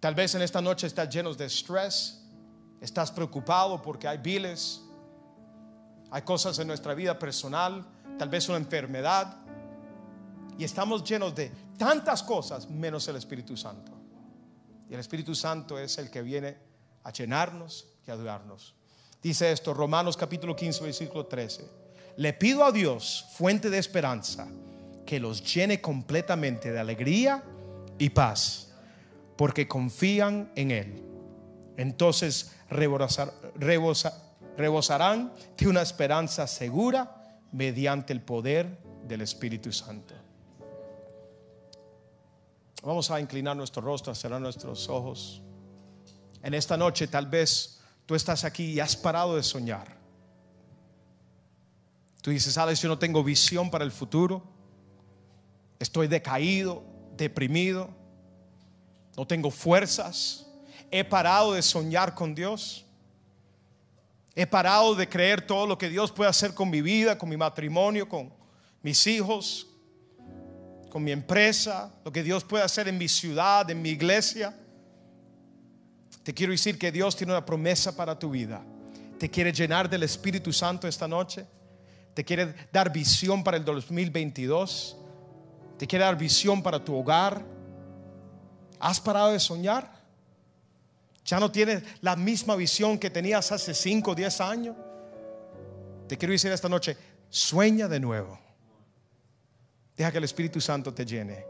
Tal 0.00 0.14
vez 0.14 0.34
en 0.34 0.42
esta 0.42 0.60
noche 0.60 0.86
estás 0.86 1.08
lleno 1.08 1.32
de 1.34 1.46
estrés. 1.46 2.22
Estás 2.80 3.10
preocupado 3.10 3.80
porque 3.80 4.06
hay 4.08 4.18
viles. 4.18 4.82
Hay 6.10 6.22
cosas 6.22 6.58
en 6.58 6.66
nuestra 6.66 6.94
vida 6.94 7.18
personal. 7.18 7.86
Tal 8.18 8.28
vez 8.28 8.48
una 8.48 8.58
enfermedad 8.58 9.43
y 10.58 10.64
estamos 10.64 11.02
llenos 11.04 11.34
de 11.34 11.50
tantas 11.76 12.22
cosas 12.22 12.68
menos 12.68 13.08
el 13.08 13.16
Espíritu 13.16 13.56
Santo. 13.56 13.92
Y 14.88 14.94
el 14.94 15.00
Espíritu 15.00 15.34
Santo 15.34 15.78
es 15.78 15.98
el 15.98 16.10
que 16.10 16.22
viene 16.22 16.56
a 17.02 17.10
llenarnos 17.10 17.86
y 18.06 18.10
a 18.10 18.14
ayudarnos. 18.14 18.74
Dice 19.22 19.50
esto, 19.50 19.72
Romanos 19.74 20.16
capítulo 20.16 20.54
15, 20.54 20.84
versículo 20.84 21.26
13. 21.26 21.64
Le 22.16 22.32
pido 22.34 22.64
a 22.64 22.70
Dios, 22.70 23.26
fuente 23.32 23.70
de 23.70 23.78
esperanza, 23.78 24.46
que 25.04 25.18
los 25.18 25.42
llene 25.54 25.80
completamente 25.80 26.70
de 26.70 26.78
alegría 26.78 27.42
y 27.98 28.10
paz, 28.10 28.72
porque 29.36 29.66
confían 29.66 30.52
en 30.54 30.70
Él. 30.70 31.02
Entonces 31.76 32.52
rebosarán 32.70 33.32
de 35.56 35.66
una 35.66 35.82
esperanza 35.82 36.46
segura 36.46 37.40
mediante 37.50 38.12
el 38.12 38.20
poder 38.22 38.78
del 39.08 39.22
Espíritu 39.22 39.72
Santo. 39.72 40.14
Vamos 42.84 43.10
a 43.10 43.18
inclinar 43.18 43.56
nuestro 43.56 43.80
rostro, 43.80 44.14
cerrar 44.14 44.40
nuestros 44.40 44.90
ojos. 44.90 45.40
En 46.42 46.52
esta 46.52 46.76
noche 46.76 47.06
tal 47.08 47.26
vez 47.26 47.80
tú 48.04 48.14
estás 48.14 48.44
aquí 48.44 48.72
y 48.72 48.80
has 48.80 48.94
parado 48.94 49.36
de 49.36 49.42
soñar. 49.42 49.96
Tú 52.20 52.30
dices, 52.30 52.58
Alex, 52.58 52.82
yo 52.82 52.88
no 52.88 52.98
tengo 52.98 53.24
visión 53.24 53.70
para 53.70 53.84
el 53.84 53.90
futuro. 53.90 54.42
Estoy 55.78 56.08
decaído, 56.08 56.82
deprimido. 57.16 57.88
No 59.16 59.26
tengo 59.26 59.50
fuerzas. 59.50 60.46
He 60.90 61.04
parado 61.04 61.54
de 61.54 61.62
soñar 61.62 62.14
con 62.14 62.34
Dios. 62.34 62.84
He 64.34 64.46
parado 64.46 64.94
de 64.94 65.08
creer 65.08 65.46
todo 65.46 65.66
lo 65.66 65.78
que 65.78 65.88
Dios 65.88 66.12
puede 66.12 66.28
hacer 66.28 66.52
con 66.52 66.68
mi 66.68 66.82
vida, 66.82 67.16
con 67.16 67.30
mi 67.30 67.36
matrimonio, 67.38 68.06
con 68.08 68.30
mis 68.82 69.06
hijos, 69.06 69.68
con 70.94 71.02
mi 71.02 71.10
empresa, 71.10 71.92
lo 72.04 72.12
que 72.12 72.22
Dios 72.22 72.44
puede 72.44 72.62
hacer 72.62 72.86
en 72.86 72.96
mi 72.96 73.08
ciudad, 73.08 73.68
en 73.68 73.82
mi 73.82 73.88
iglesia. 73.88 74.56
Te 76.22 76.32
quiero 76.32 76.52
decir 76.52 76.78
que 76.78 76.92
Dios 76.92 77.16
tiene 77.16 77.32
una 77.32 77.44
promesa 77.44 77.96
para 77.96 78.16
tu 78.16 78.30
vida. 78.30 78.62
Te 79.18 79.28
quiere 79.28 79.52
llenar 79.52 79.90
del 79.90 80.04
Espíritu 80.04 80.52
Santo 80.52 80.86
esta 80.86 81.08
noche. 81.08 81.46
Te 82.14 82.24
quiere 82.24 82.54
dar 82.72 82.92
visión 82.92 83.42
para 83.42 83.56
el 83.56 83.64
2022. 83.64 84.96
Te 85.78 85.88
quiere 85.88 86.04
dar 86.04 86.16
visión 86.16 86.62
para 86.62 86.84
tu 86.84 86.94
hogar. 86.94 87.44
¿Has 88.78 89.00
parado 89.00 89.32
de 89.32 89.40
soñar? 89.40 90.00
¿Ya 91.24 91.40
no 91.40 91.50
tienes 91.50 91.82
la 92.02 92.14
misma 92.14 92.54
visión 92.54 93.00
que 93.00 93.10
tenías 93.10 93.50
hace 93.50 93.74
5 93.74 94.12
o 94.12 94.14
10 94.14 94.40
años? 94.40 94.76
Te 96.06 96.16
quiero 96.16 96.30
decir 96.30 96.52
esta 96.52 96.68
noche, 96.68 96.96
sueña 97.30 97.88
de 97.88 97.98
nuevo. 97.98 98.43
Deja 99.96 100.10
que 100.10 100.18
el 100.18 100.24
Espíritu 100.24 100.60
Santo 100.60 100.92
te 100.92 101.04
llene. 101.04 101.46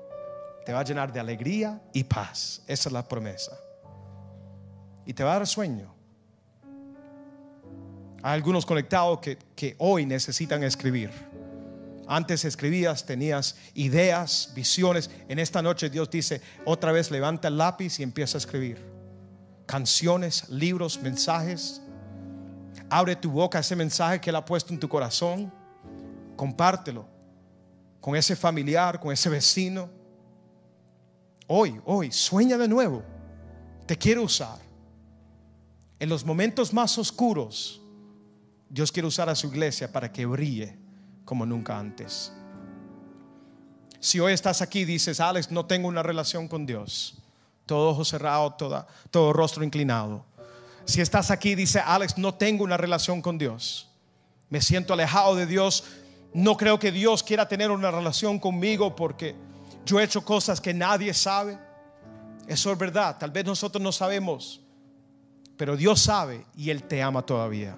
Te 0.65 0.73
va 0.73 0.81
a 0.81 0.85
llenar 0.85 1.13
de 1.13 1.21
alegría 1.21 1.81
y 1.93 2.05
paz. 2.05 2.63
Esa 2.67 2.89
es 2.89 2.93
la 2.93 3.07
promesa. 3.07 3.59
Y 5.07 5.13
te 5.13 5.25
va 5.25 5.35
a 5.35 5.39
dar 5.39 5.47
sueño. 5.47 5.93
Hay 8.23 8.35
algunos 8.35 8.65
conectados 8.65 9.21
que, 9.21 9.39
que 9.55 9.77
hoy 9.79 10.07
necesitan 10.07 10.63
escribir. 10.63 11.11
Antes 12.07 12.45
escribías, 12.45 13.05
tenías 13.05 13.57
ideas, 13.75 14.53
visiones. 14.55 15.11
En 15.29 15.39
esta 15.39 15.63
noche 15.63 15.91
Dios 15.91 16.11
dice, 16.11 16.41
otra 16.65 16.93
vez 16.93 17.11
levanta 17.11 17.49
el 17.49 17.59
lápiz 17.59 17.99
y 18.01 18.03
empieza 18.03 18.37
a 18.37 18.41
escribir. 18.41 18.79
Canciones, 19.67 20.49
libros, 20.51 21.01
mensajes. 21.01 21.81
Abre 22.91 23.17
tu 23.17 23.31
boca 23.31 23.59
ese 23.59 23.77
mensaje 23.77 24.21
que 24.21 24.31
Él 24.31 24.37
ha 24.37 24.45
puesto 24.45 24.73
en 24.73 24.81
tu 24.81 24.89
corazón. 24.89 25.53
Compártelo 26.37 27.14
con 28.05 28.15
ese 28.15 28.37
familiar, 28.37 29.01
con 29.01 29.15
ese 29.15 29.31
vecino. 29.31 29.89
Hoy, 31.47 31.81
hoy, 31.87 32.13
sueña 32.13 32.59
de 32.59 32.69
nuevo. 32.69 33.03
Te 33.87 33.97
quiero 33.97 34.25
usar. 34.25 34.59
En 35.99 36.11
los 36.11 36.23
momentos 36.23 36.71
más 36.75 36.99
oscuros, 36.99 37.81
Dios 38.69 38.93
quiere 38.93 39.09
usar 39.09 39.31
a 39.31 39.35
su 39.35 39.47
iglesia 39.47 39.91
para 39.91 40.13
que 40.13 40.27
brille 40.27 40.77
como 41.25 41.47
nunca 41.47 41.79
antes. 41.79 42.31
Si 44.01 44.21
hoy 44.21 44.35
estás 44.35 44.61
aquí 44.61 44.81
y 44.81 44.85
dices, 44.85 45.19
Alex, 45.19 45.51
no 45.51 45.65
tengo 45.65 45.89
una 45.89 46.03
relación 46.03 46.47
con 46.47 46.67
Dios, 46.67 47.15
todo 47.65 47.89
ojo 47.89 48.05
cerrado, 48.05 48.55
todo 49.11 49.33
rostro 49.33 49.65
inclinado. 49.65 50.27
Si 50.85 51.01
estás 51.01 51.31
aquí 51.31 51.53
y 51.53 51.55
dices, 51.55 51.83
Alex, 51.83 52.19
no 52.19 52.35
tengo 52.35 52.65
una 52.65 52.77
relación 52.77 53.23
con 53.23 53.39
Dios, 53.39 53.89
me 54.51 54.61
siento 54.61 54.93
alejado 54.93 55.37
de 55.37 55.47
Dios, 55.47 55.85
no 56.35 56.57
creo 56.57 56.79
que 56.79 56.91
Dios 56.91 57.23
quiera 57.23 57.47
tener 57.47 57.71
una 57.71 57.93
relación 57.93 58.41
conmigo 58.41 58.95
porque 58.95 59.37
yo 59.87 60.01
he 60.01 60.05
hecho 60.05 60.25
cosas 60.25 60.61
que 60.61 60.75
nadie 60.75 61.15
sabe. 61.15 61.57
Eso 62.49 62.73
es 62.73 62.79
verdad, 62.79 63.17
tal 63.19 63.31
vez 63.31 63.45
nosotros 63.45 63.81
no 63.81 63.93
sabemos, 63.93 64.61
pero 65.57 65.77
Dios 65.77 66.03
sabe 66.03 66.45
y 66.57 66.71
Él 66.71 66.83
te 66.83 67.03
ama 67.03 67.25
todavía. 67.25 67.77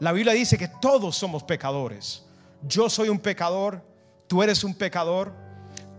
La 0.00 0.12
Biblia 0.12 0.32
dice 0.32 0.58
que 0.58 0.68
todos 0.68 1.16
somos 1.16 1.44
pecadores. 1.44 2.24
Yo 2.62 2.90
soy 2.90 3.08
un 3.08 3.20
pecador, 3.20 3.80
tú 4.26 4.42
eres 4.42 4.64
un 4.64 4.74
pecador, 4.74 5.32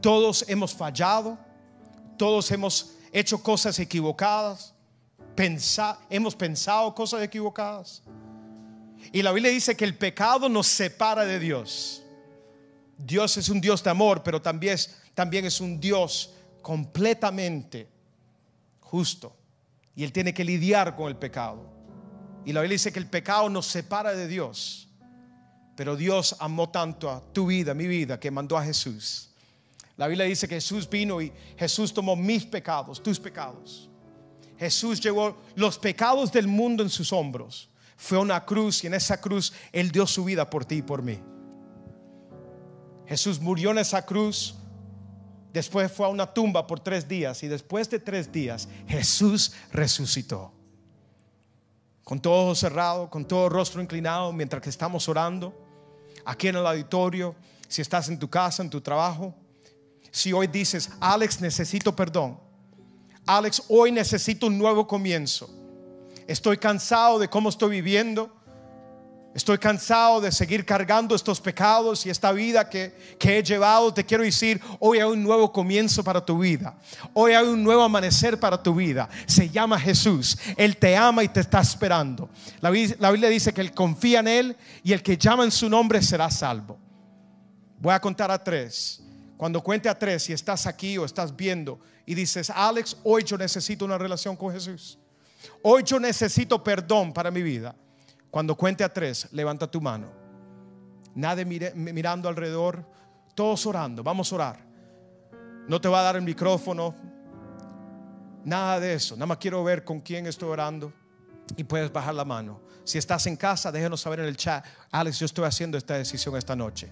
todos 0.02 0.44
hemos 0.50 0.74
fallado, 0.74 1.38
todos 2.18 2.52
hemos 2.52 2.96
hecho 3.14 3.42
cosas 3.42 3.80
equivocadas, 3.80 4.74
hemos 6.10 6.36
pensado 6.36 6.94
cosas 6.94 7.24
equivocadas. 7.24 8.04
Y 9.12 9.22
la 9.22 9.32
Biblia 9.32 9.52
dice 9.52 9.76
que 9.76 9.86
el 9.86 9.96
pecado 9.96 10.50
nos 10.50 10.68
separa 10.68 11.26
de 11.26 11.40
Dios. 11.40 12.04
Dios 12.98 13.38
es 13.38 13.50
un 13.50 13.60
Dios 13.60 13.84
de 13.84 13.90
amor, 13.90 14.24
pero 14.24 14.42
también 14.42 14.76
es, 14.76 14.98
también 15.14 15.46
es 15.46 15.60
un 15.60 15.80
Dios 15.80 16.34
completamente 16.62 17.88
justo. 18.80 19.36
Y 19.96 20.04
Él 20.04 20.12
tiene 20.12 20.34
que 20.34 20.44
lidiar 20.44 20.96
con 20.96 21.10
el 21.10 21.18
pecado. 21.18 21.70
Y 22.46 22.54
la 22.54 22.62
Biblia 22.62 22.76
dice 22.76 22.92
que 22.92 23.00
el 23.00 23.08
pecado 23.08 23.50
nos 23.50 23.68
separa 23.68 24.14
de 24.14 24.28
Dios. 24.28 24.88
Pero 25.76 25.96
Dios 25.96 26.36
amó 26.40 26.70
tanto 26.70 27.10
a 27.10 27.22
tu 27.34 27.48
vida, 27.48 27.74
mi 27.74 27.88
vida, 27.88 28.20
que 28.20 28.32
mandó 28.32 28.58
a 28.58 28.64
Jesús. 28.64 29.30
La 29.98 30.08
Biblia 30.08 30.26
dice 30.26 30.48
que 30.48 30.56
Jesús 30.56 30.90
vino 30.90 31.22
y 31.22 31.32
Jesús 31.58 31.94
tomó 31.94 32.16
mis 32.16 32.46
pecados, 32.46 33.02
tus 33.02 33.20
pecados. 33.20 33.90
Jesús 34.58 35.00
llevó 35.00 35.38
los 35.56 35.78
pecados 35.78 36.32
del 36.32 36.48
mundo 36.48 36.84
en 36.84 36.90
sus 36.90 37.12
hombros. 37.12 37.70
Fue 37.98 38.18
una 38.18 38.44
cruz 38.46 38.84
y 38.84 38.88
en 38.88 38.94
esa 38.94 39.20
cruz 39.20 39.54
Él 39.72 39.92
dio 39.92 40.08
su 40.08 40.24
vida 40.24 40.50
por 40.50 40.66
ti 40.66 40.76
y 40.76 40.82
por 40.82 41.02
mí. 41.02 41.20
Jesús 43.06 43.40
murió 43.40 43.72
en 43.72 43.80
esa 43.80 44.06
cruz. 44.06 44.56
Después 45.52 45.92
fue 45.92 46.06
a 46.08 46.10
una 46.10 46.34
tumba 46.34 46.66
por 46.66 46.80
tres 46.80 47.08
días 47.08 47.44
y 47.44 47.48
después 47.48 47.90
de 47.90 48.00
tres 48.00 48.32
días 48.32 48.68
Jesús 48.88 49.54
resucitó. 49.72 50.52
Con 52.04 52.20
todo 52.20 52.46
ojo 52.46 52.56
cerrado, 52.56 53.10
con 53.10 53.26
todo 53.26 53.50
rostro 53.50 53.82
inclinado 53.82 54.34
mientras 54.34 54.62
que 54.62 54.70
estamos 54.70 55.08
orando 55.08 55.54
aquí 56.26 56.48
en 56.48 56.56
el 56.56 56.66
auditorio, 56.66 57.36
si 57.68 57.82
estás 57.82 58.10
en 58.10 58.18
tu 58.20 58.30
casa, 58.30 58.64
en 58.64 58.70
tu 58.70 58.82
trabajo, 58.82 59.34
si 60.12 60.34
hoy 60.34 60.48
dices, 60.48 60.90
Alex, 61.00 61.42
necesito 61.42 61.96
perdón. 61.96 62.40
Alex, 63.26 63.64
hoy 63.70 63.92
necesito 63.92 64.48
un 64.48 64.58
nuevo 64.58 64.86
comienzo. 64.88 65.50
Estoy 66.28 66.58
cansado 66.58 67.20
de 67.20 67.28
cómo 67.30 67.50
estoy 67.50 67.72
viviendo. 67.72 68.32
Estoy 69.34 69.58
cansado 69.58 70.22
de 70.22 70.32
seguir 70.32 70.64
cargando 70.64 71.16
estos 71.16 71.42
pecados 71.42 72.06
y 72.06 72.12
esta 72.12 72.32
vida 72.32 72.70
que, 72.70 72.96
que, 73.18 73.40
he 73.40 73.44
llevado. 73.44 73.92
Te 73.92 74.06
quiero 74.06 74.24
decir, 74.24 74.62
hoy 74.80 75.00
hay 75.00 75.10
un 75.10 75.24
nuevo 75.24 75.52
comienzo 75.52 76.04
para 76.04 76.24
tu 76.24 76.38
vida. 76.38 76.78
Hoy 77.14 77.34
hay 77.34 77.48
un 77.48 77.64
nuevo 77.64 77.82
amanecer 77.82 78.40
para 78.40 78.62
tu 78.62 78.76
vida. 78.76 79.10
Se 79.26 79.50
llama 79.50 79.80
Jesús. 79.80 80.38
Él 80.56 80.78
te 80.78 80.96
ama 80.96 81.24
y 81.24 81.30
te 81.30 81.40
está 81.40 81.62
esperando. 81.62 82.30
La, 82.62 82.72
la 83.00 83.10
Biblia 83.10 83.30
dice 83.30 83.52
que 83.54 83.62
Él 83.62 83.74
confía 83.74 84.20
en 84.20 84.28
Él 84.28 84.58
y 84.84 84.94
el 84.94 85.02
que 85.02 85.18
llama 85.18 85.44
en 85.44 85.52
su 85.52 85.68
nombre 85.68 86.00
será 86.04 86.30
salvo. 86.30 86.78
Voy 87.80 87.94
a 87.94 88.00
contar 88.00 88.30
a 88.30 88.42
tres. 88.42 89.02
Cuando 89.36 89.62
cuente 89.62 89.90
a 89.90 89.98
tres, 89.98 90.24
si 90.24 90.32
estás 90.34 90.68
aquí 90.68 90.96
o 91.00 91.06
estás 91.06 91.36
viendo 91.36 91.80
y 92.06 92.14
dices, 92.14 92.52
Alex, 92.52 92.98
hoy 93.04 93.24
yo 93.24 93.36
necesito 93.36 93.84
una 93.84 93.98
relación 93.98 94.36
con 94.36 94.54
Jesús. 94.54 95.00
Hoy 95.62 95.84
yo 95.84 96.00
necesito 96.00 96.64
perdón 96.64 97.14
para 97.14 97.32
mi 97.32 97.42
vida. 97.42 97.76
Cuando 98.30 98.56
cuente 98.56 98.84
a 98.84 98.92
tres, 98.92 99.28
levanta 99.32 99.70
tu 99.70 99.80
mano. 99.80 100.12
Nadie 101.16 101.46
mirando 101.46 102.28
alrededor, 102.28 102.86
todos 103.36 103.66
orando. 103.66 104.04
Vamos 104.04 104.32
a 104.32 104.36
orar. 104.36 104.66
No 105.68 105.80
te 105.80 105.88
va 105.88 106.00
a 106.00 106.04
dar 106.04 106.16
el 106.16 106.24
micrófono. 106.24 106.96
Nada 108.44 108.80
de 108.80 108.96
eso. 108.96 109.16
Nada 109.16 109.28
más 109.28 109.38
quiero 109.38 109.64
ver 109.64 109.84
con 109.84 110.02
quién 110.02 110.26
estoy 110.26 110.50
orando. 110.50 110.92
Y 111.56 111.64
puedes 111.64 111.92
bajar 111.92 112.16
la 112.16 112.26
mano. 112.26 112.62
Si 112.84 112.98
estás 112.98 113.28
en 113.28 113.36
casa, 113.36 113.72
déjenos 113.72 114.02
saber 114.02 114.20
en 114.22 114.26
el 114.26 114.38
chat. 114.38 114.66
Alex, 114.92 115.20
yo 115.20 115.26
estoy 115.26 115.46
haciendo 115.46 115.78
esta 115.78 115.96
decisión 115.96 116.36
esta 116.36 116.56
noche. 116.56 116.92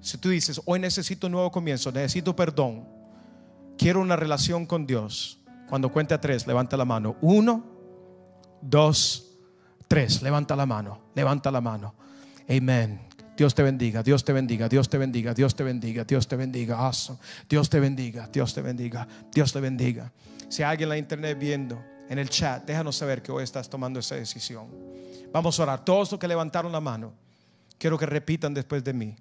Si 0.00 0.18
tú 0.18 0.28
dices, 0.28 0.60
hoy 0.66 0.78
necesito 0.78 1.26
un 1.26 1.32
nuevo 1.32 1.50
comienzo, 1.50 1.90
necesito 1.90 2.36
perdón, 2.36 2.86
quiero 3.78 4.00
una 4.00 4.16
relación 4.16 4.66
con 4.66 4.86
Dios. 4.86 5.40
Cuando 5.68 5.90
cuente 5.90 6.14
a 6.14 6.20
tres, 6.20 6.46
levanta 6.46 6.76
la 6.76 6.84
mano. 6.84 7.16
Uno, 7.20 7.64
dos, 8.60 9.32
tres. 9.88 10.22
Levanta 10.22 10.56
la 10.56 10.66
mano, 10.66 11.00
levanta 11.14 11.50
la 11.50 11.60
mano. 11.60 11.94
Amén. 12.48 13.00
Dios 13.36 13.54
te 13.54 13.62
bendiga, 13.62 14.02
Dios 14.02 14.24
te 14.24 14.32
bendiga, 14.32 14.68
Dios 14.68 14.88
te 14.88 14.96
bendiga, 14.96 15.34
Dios 15.34 15.56
te 15.56 15.64
bendiga, 15.64 16.04
Dios 16.04 16.28
te 16.28 16.36
bendiga. 16.36 16.92
Dios 17.48 17.68
te 17.68 17.80
bendiga, 17.80 18.28
Dios 18.32 18.54
te 18.54 18.62
bendiga, 18.62 19.08
Dios 19.32 19.52
te 19.52 19.60
bendiga. 19.60 20.12
Si 20.48 20.62
hay 20.62 20.70
alguien 20.70 20.86
en 20.86 20.90
la 20.90 20.98
internet 20.98 21.38
viendo, 21.38 21.82
en 22.08 22.18
el 22.18 22.28
chat, 22.28 22.64
déjanos 22.64 22.96
saber 22.96 23.22
que 23.22 23.32
hoy 23.32 23.42
estás 23.42 23.68
tomando 23.68 23.98
esa 23.98 24.14
decisión. 24.14 24.68
Vamos 25.32 25.58
a 25.58 25.62
orar. 25.64 25.84
Todos 25.84 26.12
los 26.12 26.20
que 26.20 26.28
levantaron 26.28 26.70
la 26.70 26.80
mano, 26.80 27.12
quiero 27.78 27.98
que 27.98 28.06
repitan 28.06 28.54
después 28.54 28.84
de 28.84 28.92
mí. 28.92 29.16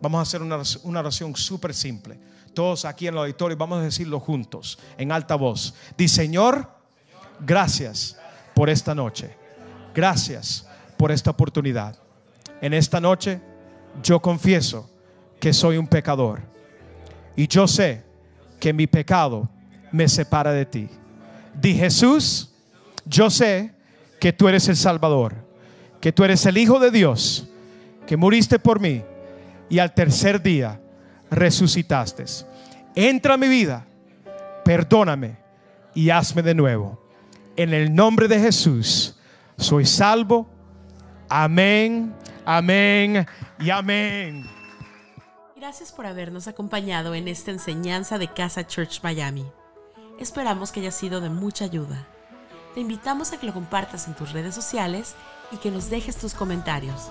Vamos 0.00 0.18
a 0.18 0.22
hacer 0.22 0.42
una, 0.42 1.00
oración 1.00 1.36
súper 1.36 1.72
simple. 1.72 2.18
Todos 2.56 2.86
aquí 2.86 3.06
en 3.06 3.12
el 3.12 3.18
auditorio 3.18 3.54
vamos 3.54 3.80
a 3.80 3.82
decirlo 3.82 4.18
juntos, 4.18 4.78
en 4.96 5.12
alta 5.12 5.34
voz. 5.34 5.74
Di 5.94 6.08
Señor, 6.08 6.66
gracias 7.38 8.18
por 8.54 8.70
esta 8.70 8.94
noche. 8.94 9.36
Gracias 9.94 10.66
por 10.96 11.12
esta 11.12 11.32
oportunidad. 11.32 11.98
En 12.62 12.72
esta 12.72 12.98
noche 12.98 13.42
yo 14.02 14.22
confieso 14.22 14.88
que 15.38 15.52
soy 15.52 15.76
un 15.76 15.86
pecador. 15.86 16.40
Y 17.36 17.46
yo 17.46 17.68
sé 17.68 18.02
que 18.58 18.72
mi 18.72 18.86
pecado 18.86 19.50
me 19.92 20.08
separa 20.08 20.52
de 20.52 20.64
ti. 20.64 20.88
Di 21.52 21.74
Jesús, 21.74 22.54
yo 23.04 23.28
sé 23.28 23.74
que 24.18 24.32
tú 24.32 24.48
eres 24.48 24.66
el 24.68 24.76
Salvador, 24.76 25.34
que 26.00 26.10
tú 26.10 26.24
eres 26.24 26.46
el 26.46 26.56
Hijo 26.56 26.78
de 26.78 26.90
Dios, 26.90 27.48
que 28.06 28.16
muriste 28.16 28.58
por 28.58 28.80
mí 28.80 29.02
y 29.68 29.78
al 29.78 29.92
tercer 29.92 30.42
día 30.42 30.80
resucitaste. 31.30 32.24
Entra 32.94 33.34
a 33.34 33.36
mi 33.36 33.48
vida, 33.48 33.86
perdóname 34.64 35.38
y 35.94 36.10
hazme 36.10 36.42
de 36.42 36.54
nuevo. 36.54 37.02
En 37.56 37.72
el 37.72 37.94
nombre 37.94 38.28
de 38.28 38.38
Jesús 38.38 39.16
soy 39.56 39.86
salvo. 39.86 40.48
Amén, 41.28 42.14
amén 42.44 43.26
y 43.58 43.70
amén. 43.70 44.46
Gracias 45.56 45.90
por 45.90 46.06
habernos 46.06 46.46
acompañado 46.46 47.14
en 47.14 47.28
esta 47.28 47.50
enseñanza 47.50 48.18
de 48.18 48.28
Casa 48.28 48.66
Church 48.66 49.00
Miami. 49.02 49.44
Esperamos 50.20 50.70
que 50.70 50.80
haya 50.80 50.90
sido 50.90 51.20
de 51.20 51.30
mucha 51.30 51.64
ayuda. 51.64 52.06
Te 52.74 52.80
invitamos 52.80 53.32
a 53.32 53.40
que 53.40 53.46
lo 53.46 53.54
compartas 53.54 54.06
en 54.06 54.14
tus 54.14 54.32
redes 54.32 54.54
sociales 54.54 55.14
y 55.50 55.56
que 55.56 55.70
nos 55.70 55.90
dejes 55.90 56.16
tus 56.16 56.34
comentarios. 56.34 57.10